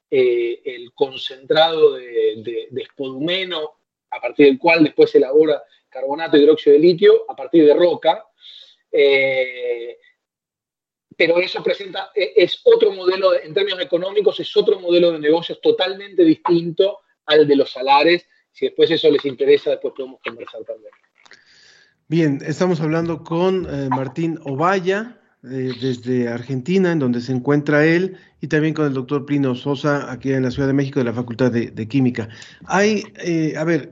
[0.08, 3.80] el concentrado de, de, espodumeno,
[4.12, 7.74] a partir del cual después se elabora carbonato y hidróxido de litio, a partir de
[7.74, 8.26] roca.
[11.18, 16.24] Pero eso presenta, es otro modelo, en términos económicos, es otro modelo de negocios totalmente
[16.24, 20.92] distinto al de los salares si después eso les interesa, después podemos conversar también.
[22.08, 28.18] Bien, estamos hablando con eh, Martín Ovalla, eh, desde Argentina, en donde se encuentra él,
[28.40, 31.14] y también con el doctor Plino Sosa, aquí en la Ciudad de México, de la
[31.14, 32.30] Facultad de, Química.
[32.66, 33.92] Hay, eh, a ver,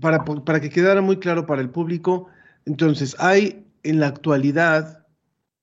[0.00, 2.28] para, para que quedara muy claro para el público,
[2.64, 5.06] entonces, hay en la actualidad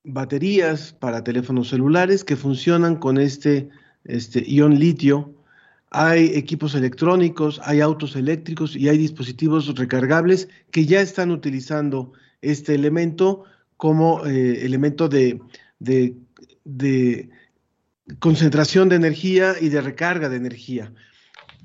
[0.03, 3.69] baterías para teléfonos celulares que funcionan con este,
[4.03, 5.34] este ion litio
[5.93, 12.74] hay equipos electrónicos, hay autos eléctricos y hay dispositivos recargables que ya están utilizando este
[12.74, 13.43] elemento
[13.78, 15.39] como eh, elemento de,
[18.17, 20.91] concentración de energía y de recarga de energía.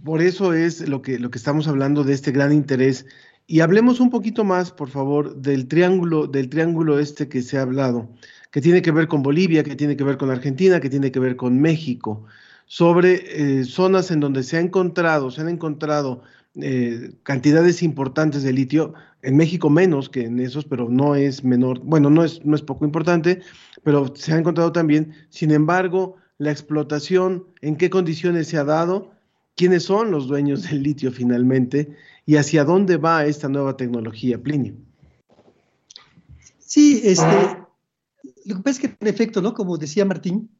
[0.05, 3.07] Por eso es lo que, lo que estamos hablando de este gran interés.
[3.51, 7.63] Y hablemos un poquito más, por favor, del triángulo, del triángulo este que se ha
[7.63, 8.11] hablado,
[8.51, 11.19] que tiene que ver con Bolivia, que tiene que ver con Argentina, que tiene que
[11.19, 12.27] ver con México
[12.67, 16.21] sobre eh, zonas en donde se ha encontrado, se han encontrado
[16.57, 18.93] eh, cantidades importantes de litio,
[19.23, 22.61] en México menos que en esos, pero no es menor, bueno, no es, no es
[22.61, 23.41] poco importante,
[23.83, 25.15] pero se ha encontrado también.
[25.31, 29.11] Sin embargo, la explotación, en qué condiciones se ha dado,
[29.57, 31.97] quiénes son los dueños del litio finalmente
[32.29, 34.75] y hacia dónde va esta nueva tecnología, Plinio.
[36.59, 37.57] Sí, este,
[38.45, 39.55] lo que pasa es que en efecto, ¿no?
[39.55, 40.51] Como decía Martín,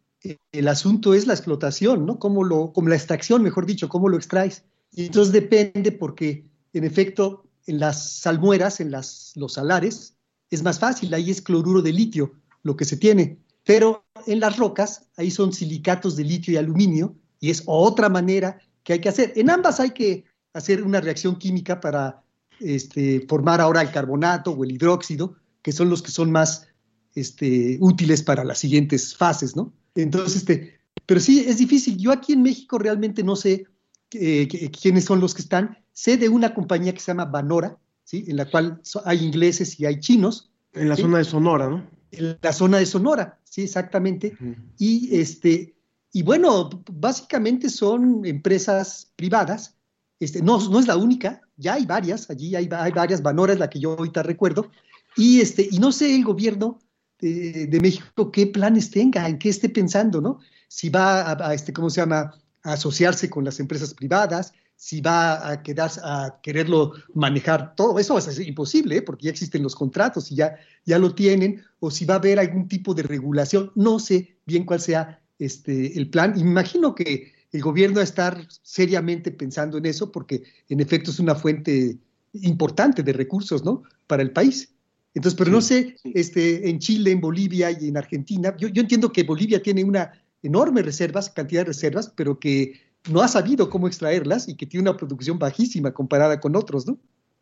[0.51, 2.19] el asunto es la explotación, ¿no?
[2.19, 4.65] Cómo lo, como la extracción, mejor dicho, cómo lo extraes.
[4.93, 10.17] Y entonces depende porque, en efecto, en las salmueras, en las, los salares,
[10.49, 13.41] es más fácil, ahí es cloruro de litio lo que se tiene.
[13.65, 18.59] Pero en las rocas, ahí son silicatos de litio y aluminio, y es otra manera
[18.85, 19.35] que hay que hacer.
[19.37, 22.23] En ambas hay que hacer una reacción química para
[22.61, 26.69] este, formar ahora el carbonato o el hidróxido, que son los que son más
[27.15, 29.73] este, útiles para las siguientes fases, ¿no?
[29.95, 31.97] Entonces, este, pero sí, es difícil.
[31.97, 33.67] Yo aquí en México realmente no sé
[34.11, 35.79] quiénes son los que están.
[35.93, 38.25] Sé de una compañía que se llama Banora, ¿sí?
[38.29, 40.51] en la cual hay ingleses y hay chinos.
[40.75, 41.89] En la zona de Sonora, ¿no?
[42.11, 44.37] En la zona de Sonora, sí, exactamente.
[44.79, 45.75] Y este,
[46.13, 49.78] y bueno, básicamente son empresas privadas.
[50.21, 53.71] Este, no, no es la única, ya hay varias, allí hay, varias, Banora es la
[53.71, 54.71] que yo ahorita recuerdo.
[55.17, 56.81] Y, este, y no sé el gobierno
[57.21, 60.39] de, México qué planes tenga, en qué esté pensando, ¿no?
[60.69, 65.51] Si va a, este, ¿cómo se llama?, a asociarse con las empresas privadas, si va
[65.51, 67.99] a, quedarse, a quererlo manejar todo.
[67.99, 69.03] Eso ser imposible, ¿eh?
[69.03, 72.39] porque ya existen los contratos y ya, ya lo tienen, o si va a haber
[72.39, 73.73] algún tipo de regulación.
[73.75, 76.39] No sé bien cuál sea este, el plan.
[76.39, 81.35] Imagino que el gobierno a estar seriamente pensando en eso, porque en efecto es una
[81.35, 81.97] fuente
[82.33, 83.83] importante de recursos, ¿no?
[84.07, 84.75] Para el país.
[85.15, 89.11] Entonces, pero no sé, este, en Chile, en Bolivia y en Argentina, yo, yo entiendo
[89.11, 92.81] que Bolivia tiene una enorme reservas, cantidad de reservas, pero que
[93.11, 96.99] no ha sabido cómo extraerlas y que tiene una producción bajísima comparada con otros, ¿no?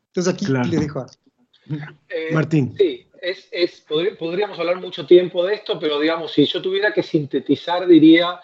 [0.09, 1.07] Entonces aquí le dejo a
[2.09, 2.75] eh, Martín.
[2.79, 3.85] Sí, es, es,
[4.19, 8.41] podríamos hablar mucho tiempo de esto, pero digamos, si yo tuviera que sintetizar, diría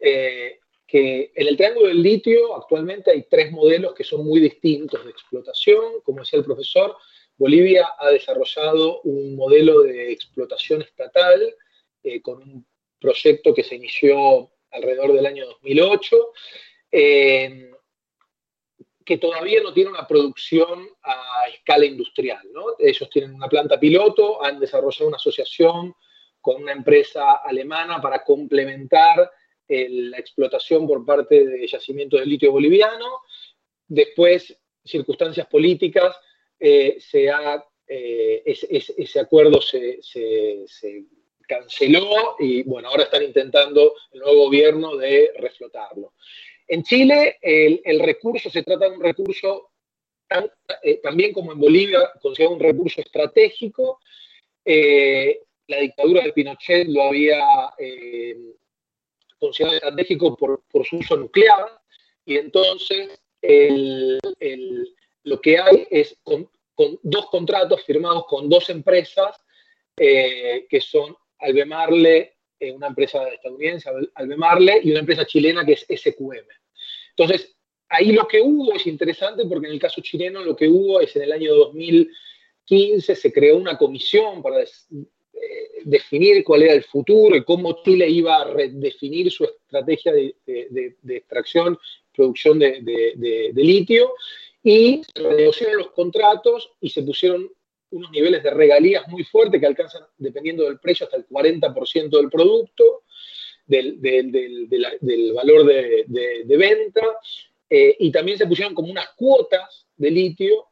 [0.00, 0.60] eh,
[0.92, 5.10] que en el triángulo del litio actualmente hay tres modelos que son muy distintos de
[5.10, 6.94] explotación, como decía el profesor.
[7.38, 11.56] Bolivia ha desarrollado un modelo de explotación estatal
[12.02, 12.66] eh, con un
[13.00, 16.16] proyecto que se inició alrededor del año 2008,
[16.90, 17.70] eh,
[19.02, 22.42] que todavía no tiene una producción a escala industrial.
[22.78, 25.94] Ellos tienen una planta piloto, han desarrollado una asociación
[26.38, 29.30] con una empresa alemana para complementar
[29.88, 33.20] la explotación por parte de yacimientos de litio boliviano.
[33.88, 36.16] Después, circunstancias políticas,
[36.58, 36.98] eh,
[37.88, 39.98] eh, ese, acuerdo se
[41.46, 46.14] canceló y bueno, ahora están intentando el nuevo gobierno de reflotarlo.
[46.68, 49.70] En Chile el, recurso se trata de un recurso
[50.82, 54.00] eh, también como en Bolivia, considera un recurso estratégico.
[54.64, 57.44] La dictadura de Pinochet lo había
[59.46, 61.66] considerado estratégico por, su uso nuclear
[62.24, 63.20] y entonces
[65.24, 66.48] lo que hay es con,
[67.02, 69.36] dos contratos firmados con dos empresas
[69.96, 76.46] que son Albemarle, eh, una empresa estadounidense, Albemarle, y una empresa chilena que es SQM.
[77.10, 77.56] Entonces,
[77.88, 81.14] ahí lo que hubo es interesante porque en el caso chileno lo que hubo es
[81.16, 84.68] en el año 2015 se creó una comisión para eh,
[85.84, 91.78] definir cuál era el futuro y cómo Chile iba a redefinir su estrategia de, extracción,
[92.14, 94.12] producción de, litio,
[94.62, 97.50] y se renegociaron los contratos y se pusieron
[97.90, 102.30] unos niveles de regalías muy fuertes que alcanzan, dependiendo del precio, hasta el 40% del
[102.30, 103.02] producto,
[103.66, 103.98] del,
[105.34, 107.02] valor de, venta,
[107.68, 110.68] eh, y también se pusieron como unas cuotas de litio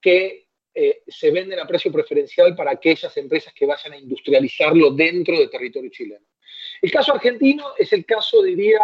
[0.00, 0.43] que
[0.74, 5.50] eh, se venden a precio preferencial para aquellas empresas que vayan a industrializarlo dentro del
[5.50, 6.26] territorio chileno.
[6.82, 8.80] El caso argentino es el caso, diría,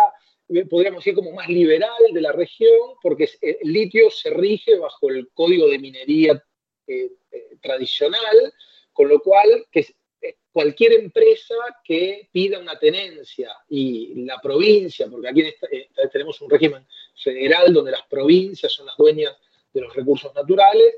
[0.48, 5.10] eh, podríamos decir, como más liberal de la región, porque el litio se rige bajo
[5.10, 6.42] el código de minería
[6.90, 8.52] eh, eh, tradicional,
[8.92, 15.44] con lo cual eh, cualquier empresa que pida una tenencia y la provincia, porque aquí
[16.10, 16.84] tenemos un régimen
[17.14, 19.36] federal donde las provincias son las dueñas
[19.72, 20.96] de los recursos naturales,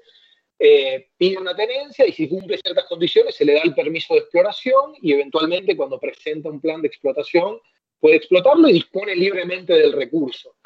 [1.18, 4.94] pide una tenencia y si cumple ciertas condiciones se le da el permiso de exploración
[5.02, 7.60] y eventualmente cuando presenta un plan de explotación
[7.98, 10.56] puede explotarlo y dispone libremente del recurso.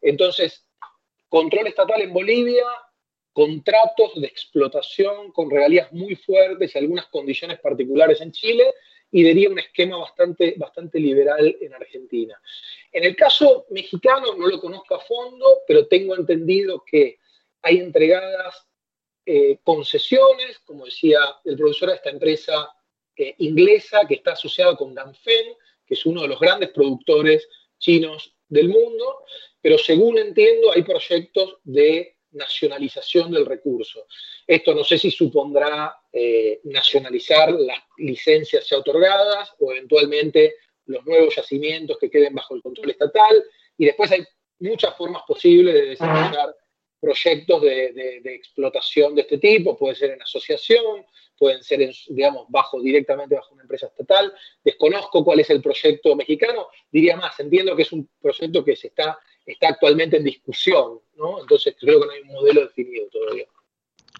[0.00, 0.66] Entonces,
[1.28, 2.66] control estatal en Bolivia,
[3.32, 8.74] contratos de explotación con regalías muy fuertes y algunas condiciones particulares en Chile
[9.10, 12.40] y diría un esquema bastante, bastante liberal en Argentina.
[12.92, 17.18] En el caso mexicano no lo conozco a fondo, pero tengo entendido que
[17.62, 18.66] hay entregadas
[19.24, 22.68] eh, concesiones, como decía el profesor, a esta empresa
[23.16, 25.56] eh, inglesa que está asociada con Ganfeng,
[25.86, 27.48] que es uno de los grandes productores
[27.78, 29.24] chinos del mundo,
[29.60, 34.06] pero según entiendo hay proyectos de nacionalización del recurso.
[34.46, 40.54] Esto no sé si supondrá eh, nacionalizar las licencias ya otorgadas o eventualmente
[40.86, 43.44] los nuevos yacimientos que queden bajo el control estatal.
[43.76, 44.24] Y después hay
[44.58, 46.56] muchas formas posibles de desarrollar
[47.02, 51.04] proyectos de, explotación de este tipo, puede ser en asociación,
[51.36, 54.32] pueden ser, digamos, bajo directamente bajo una empresa estatal.
[54.64, 58.86] Desconozco cuál es el proyecto mexicano, diría más, entiendo que es un proyecto que se
[58.86, 61.40] está está actualmente en discusión, ¿no?
[61.40, 63.46] Entonces creo que no hay un modelo definido todavía.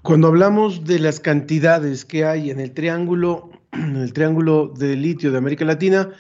[0.03, 5.31] Cuando hablamos de las cantidades que hay en el triángulo, en el triángulo de litio
[5.31, 6.13] de América Latina,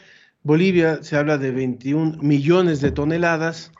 [0.44, 3.72] Bolivia se habla de 21 millones de toneladas,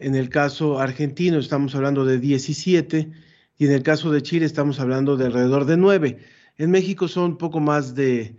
[0.00, 3.10] en el caso argentino estamos hablando de 17
[3.58, 6.18] y en el caso de Chile estamos hablando de alrededor de 9.
[6.56, 8.34] En México son poco más de,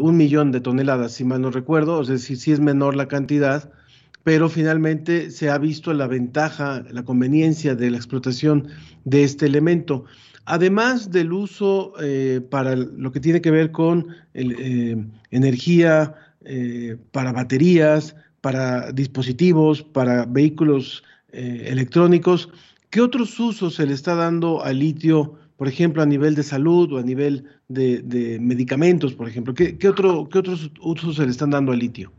[0.00, 3.72] un millón de toneladas, si mal no recuerdo, es decir, sí es menor la cantidad,
[4.24, 8.68] pero finalmente se ha visto la ventaja, la conveniencia de la explotación
[9.04, 10.04] de este elemento.
[10.44, 16.14] Además del uso eh, para lo que tiene que ver con eh, energía
[16.44, 22.50] eh, para baterías, para dispositivos, para vehículos eh, electrónicos.
[22.90, 26.92] ¿Qué otros usos se le está dando al litio, por ejemplo, a nivel de salud
[26.92, 29.54] o a nivel de, medicamentos, por ejemplo?
[29.54, 32.12] ¿Qué, otro, ¿Qué otros usos se le están dando al litio?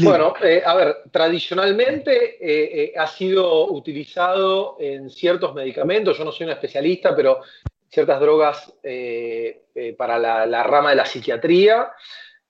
[0.00, 6.52] Bueno, eh, a ver, tradicionalmente ha sido utilizado en ciertos medicamentos, yo no soy un
[6.52, 7.40] especialista, pero
[7.90, 11.90] ciertas drogas eh, eh, para la, rama de la psiquiatría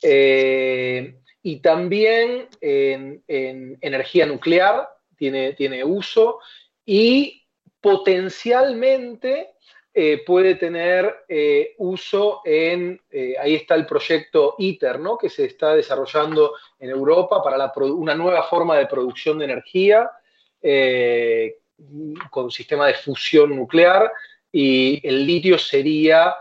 [0.02, 3.22] eh, y también en,
[3.80, 6.40] energía nuclear tiene, tiene, uso
[6.84, 7.44] y
[7.80, 9.50] potencialmente
[10.26, 11.12] puede tener
[11.78, 13.00] uso en,
[13.40, 15.18] ahí está el proyecto ITER, ¿no?
[15.18, 20.08] que se está desarrollando en Europa para una nueva forma de producción de energía
[22.30, 24.10] con sistema de fusión nuclear
[24.52, 26.36] y el litio sería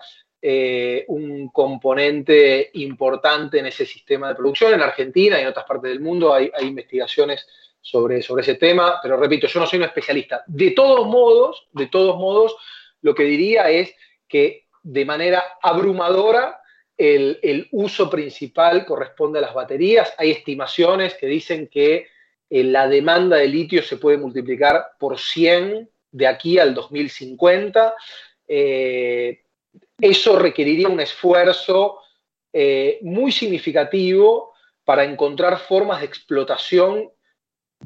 [0.50, 4.74] eh, un componente importante en ese sistema de producción.
[4.74, 7.46] En Argentina y en otras partes del mundo hay, investigaciones
[7.82, 10.46] sobre, sobre ese tema, pero repito, yo no soy un especialista.
[10.48, 12.56] De todos modos, de todos modos,
[13.02, 13.94] lo que diría es
[14.26, 16.62] que de manera abrumadora
[16.96, 20.14] el, el, uso principal corresponde a las baterías.
[20.18, 22.08] Hay estimaciones que dicen que
[22.50, 27.94] eh, la demanda de litio se puede multiplicar por 100 de aquí al 2050.
[28.48, 29.42] Eh,
[30.00, 32.00] eso requeriría un esfuerzo
[32.54, 34.54] eh, muy significativo
[34.84, 37.10] para encontrar formas de explotación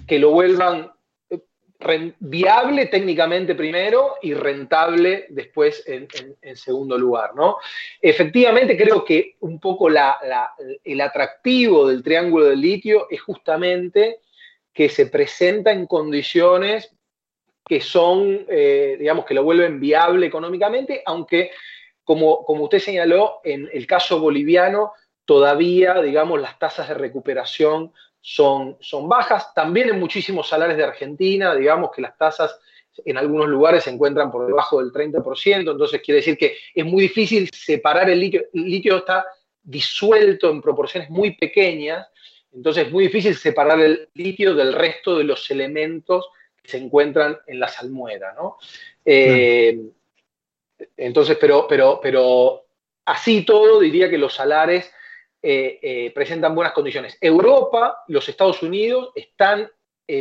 [0.08, 0.92] que lo vuelvan
[1.30, 6.08] eh, viable técnicamente primero y rentable después en,
[6.56, 7.36] segundo lugar.
[7.36, 7.58] ¿no?
[8.02, 14.20] Efectivamente, creo que un poco el atractivo del triángulo del litio es justamente
[14.74, 16.94] que se presenta en condiciones
[17.68, 21.52] que son, eh, digamos, que lo vuelven viable económicamente, aunque,
[22.04, 24.93] como, como usted señaló, en el caso boliviano,
[25.26, 29.54] todavía, digamos, las tasas de recuperación son, son bajas.
[29.54, 32.60] También en muchísimos salares de Argentina, digamos que las tasas
[33.06, 37.04] en algunos lugares se encuentran por debajo del 30%, entonces quiere decir que es muy
[37.04, 38.43] difícil separar el litio.
[38.54, 39.26] El litio está
[39.64, 42.08] disuelto en proporciones muy pequeñas,
[42.52, 46.28] entonces es muy difícil separar el litio del resto de los elementos
[46.64, 48.58] se encuentran en la salmuera, ¿no?
[49.04, 49.80] Eh,
[50.97, 52.65] entonces, pero, pero, pero
[53.05, 54.91] así todo, diría que los salares
[55.41, 57.17] eh, eh, presentan buenas condiciones.
[57.19, 59.69] Europa, los Estados Unidos están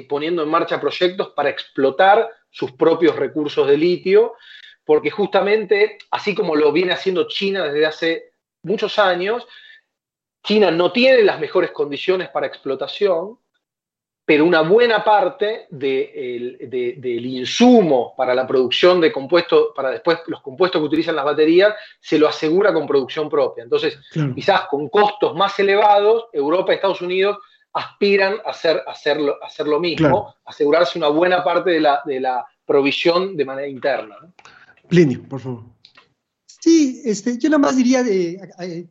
[0.08, 4.34] poniendo en marcha proyectos para explotar sus propios recursos de litio,
[4.84, 8.32] porque justamente, así como lo viene haciendo China desde hace
[8.62, 9.48] muchos años,
[10.42, 13.38] China no tiene las mejores condiciones para explotación,
[14.30, 20.80] pero una buena parte del insumo para la producción de compuestos, para después los compuestos
[20.80, 23.64] que utilizan las baterías, se lo asegura con producción propia.
[23.64, 23.98] Entonces,
[24.32, 27.38] quizás con costos más elevados, Europa y Estados Unidos
[27.72, 33.66] aspiran a hacer, hacer lo mismo, asegurarse una buena parte de la, provisión de manera
[33.66, 34.14] interna.
[34.86, 35.64] Plinio, por favor.
[36.46, 38.88] Sí, este, yo nada más diría, de,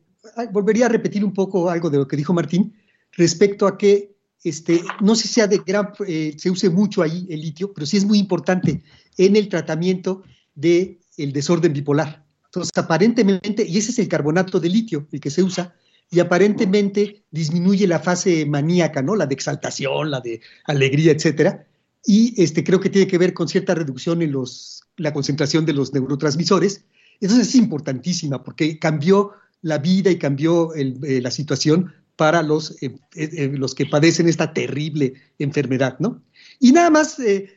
[0.52, 2.76] volvería a repetir un poco algo de lo que dijo Martín
[3.16, 7.86] respecto a que este, no sé si eh, se use mucho ahí el litio, pero
[7.86, 8.82] sí es muy importante
[9.16, 10.22] en el tratamiento
[10.54, 12.24] del el desorden bipolar.
[12.46, 15.74] Entonces, aparentemente, y ese es el carbonato de litio, el que se usa,
[16.10, 19.14] y aparentemente disminuye la fase maníaca, ¿no?
[19.14, 21.66] La de exaltación, la de alegría, etcétera.
[22.04, 25.74] Y este, creo que tiene que ver con cierta reducción en los, la concentración de
[25.74, 26.84] los neurotransmisores.
[27.20, 29.32] Entonces es importantísima porque cambió
[29.62, 34.28] la vida y cambió eh, la situación para los, eh, eh, eh, los que padecen
[34.28, 36.22] esta terrible enfermedad, ¿no?
[36.58, 37.16] Y nada más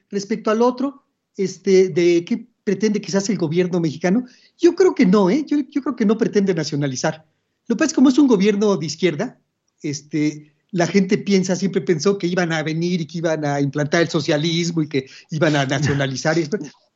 [0.10, 1.04] respecto al otro,
[1.36, 4.24] este, de qué pretende quizás el gobierno mexicano,
[4.58, 5.44] yo creo que no, ¿eh?
[5.46, 7.26] Yo, yo creo que no pretende nacionalizar.
[7.68, 9.38] Lo que pasa es que como es un gobierno de izquierda,
[9.82, 14.04] este, la gente piensa, siempre pensó que iban a venir y que iban a implantar
[14.04, 16.38] el socialismo y que iban a nacionalizar.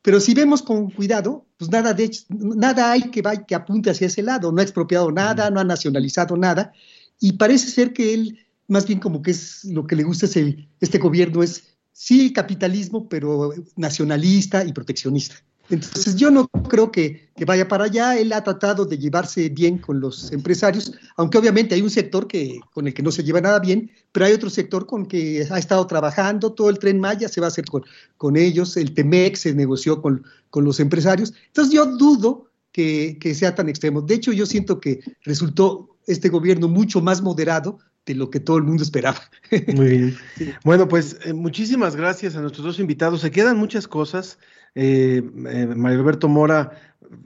[0.00, 4.22] pero si vemos con cuidado, pues nada, de, nada hay que, que apunte hacia ese
[4.22, 4.52] lado.
[4.52, 6.72] No ha expropiado nada, no ha nacionalizado nada.
[7.20, 10.36] Y parece ser que él, más bien como que es lo que le gusta es
[10.36, 15.36] el, este gobierno, es sí capitalismo, pero nacionalista y proteccionista.
[15.70, 18.18] Entonces yo no creo que, vaya para allá.
[18.18, 22.60] Él ha tratado de llevarse bien con los empresarios, aunque obviamente hay un sector que,
[22.72, 25.58] con el que no se lleva nada bien, pero hay otro sector con que ha
[25.58, 26.52] estado trabajando.
[26.52, 27.84] Todo el tren Maya se va a hacer con,
[28.16, 31.34] con ellos, el TEMEX se negoció con, con los empresarios.
[31.48, 32.47] Entonces yo dudo
[32.78, 34.02] que, que sea tan extremo.
[34.02, 38.56] De hecho, yo siento que resultó este gobierno mucho más moderado de lo que todo
[38.56, 39.18] el mundo esperaba.
[39.74, 40.16] Muy bien.
[40.64, 43.22] Bueno, pues eh, muchísimas gracias a nuestros dos invitados.
[43.22, 44.38] Se quedan muchas cosas.
[44.76, 46.70] Eh, eh, Mario Alberto Mora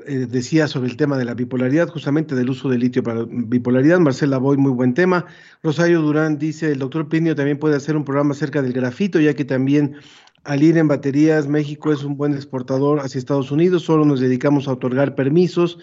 [0.06, 4.00] eh, decía sobre el tema de la bipolaridad, justamente del uso del litio para bipolaridad.
[4.00, 5.26] Marcela Boy, muy buen tema.
[5.62, 9.34] Rosario Durán dice, el doctor Plinio también puede hacer un programa acerca del grafito, ya
[9.34, 9.96] que también
[10.44, 14.68] al ir en baterías, México es un buen exportador hacia Estados Unidos, solo nos dedicamos
[14.68, 15.78] a otorgar permisos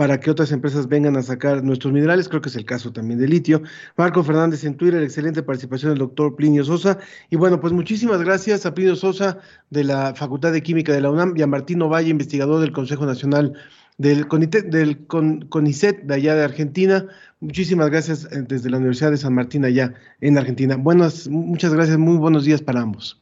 [0.00, 3.20] para que otras empresas vengan a sacar nuestros minerales, creo que es el caso también
[3.20, 3.60] de litio.
[3.98, 6.98] Marco Fernández en Twitter, excelente participación del doctor Plinio Sosa.
[7.28, 11.10] Y bueno, pues muchísimas gracias a Plinio Sosa de la Facultad de Química de la
[11.10, 13.52] UNAM y a Martino Valle, investigador del Consejo Nacional
[13.98, 14.26] del,
[14.70, 17.06] del CONICET de allá de Argentina.
[17.40, 19.92] Muchísimas gracias eh, desde la Universidad de San Martín allá
[20.22, 20.76] en Argentina.
[20.76, 23.19] Buenas, muchas gracias, muy buenos días para ambos.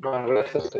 [0.00, 0.70] Gracias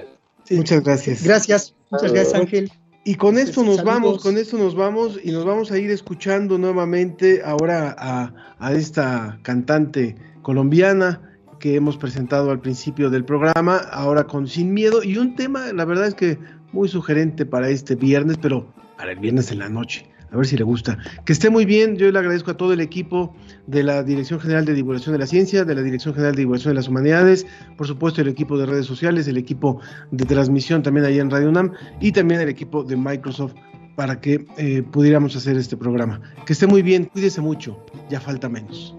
[0.51, 1.25] Muchas gracias.
[1.25, 2.73] Gracias, muchas gracias Ángel.
[3.07, 6.57] Y con esto nos vamos, con esto nos vamos y nos vamos a ir escuchando
[6.57, 11.21] nuevamente ahora a, esta cantante colombiana
[11.61, 15.03] que hemos presentado al principio del programa, ahora con Sin Miedo.
[15.03, 16.39] Y un tema, la verdad es que
[16.73, 20.57] muy sugerente para este viernes, pero para el viernes en la noche a ver si
[20.57, 20.99] le gusta.
[21.25, 23.35] Que esté muy bien, yo le agradezco a todo el equipo
[23.69, 26.73] de la Dirección General de Divulgación de la Ciencia, de la Dirección General de Divulgación
[26.73, 29.81] de las Humanidades, por supuesto el equipo de redes sociales, el equipo
[30.11, 33.55] de transmisión también allá en Radio UNAM y también el equipo de Microsoft
[33.95, 36.21] para que eh, pudiéramos hacer este programa.
[36.45, 37.79] Que esté muy bien, cuídese mucho,
[38.11, 38.97] ya falta menos.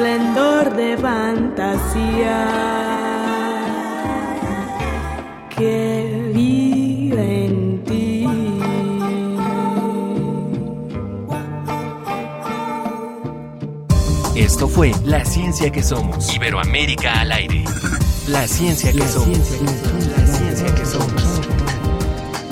[0.00, 2.46] Esplendor de fantasía
[5.54, 8.26] que vive en ti.
[14.34, 16.34] Esto fue La Ciencia que Somos.
[16.34, 17.64] Iberoamérica al aire.
[18.28, 19.38] La Ciencia que Somos.
[20.16, 21.40] La Ciencia que Somos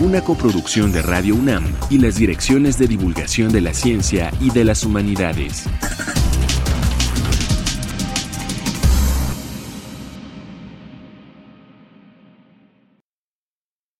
[0.01, 4.63] una coproducción de Radio UNAM y las direcciones de divulgación de la ciencia y de
[4.63, 5.65] las humanidades.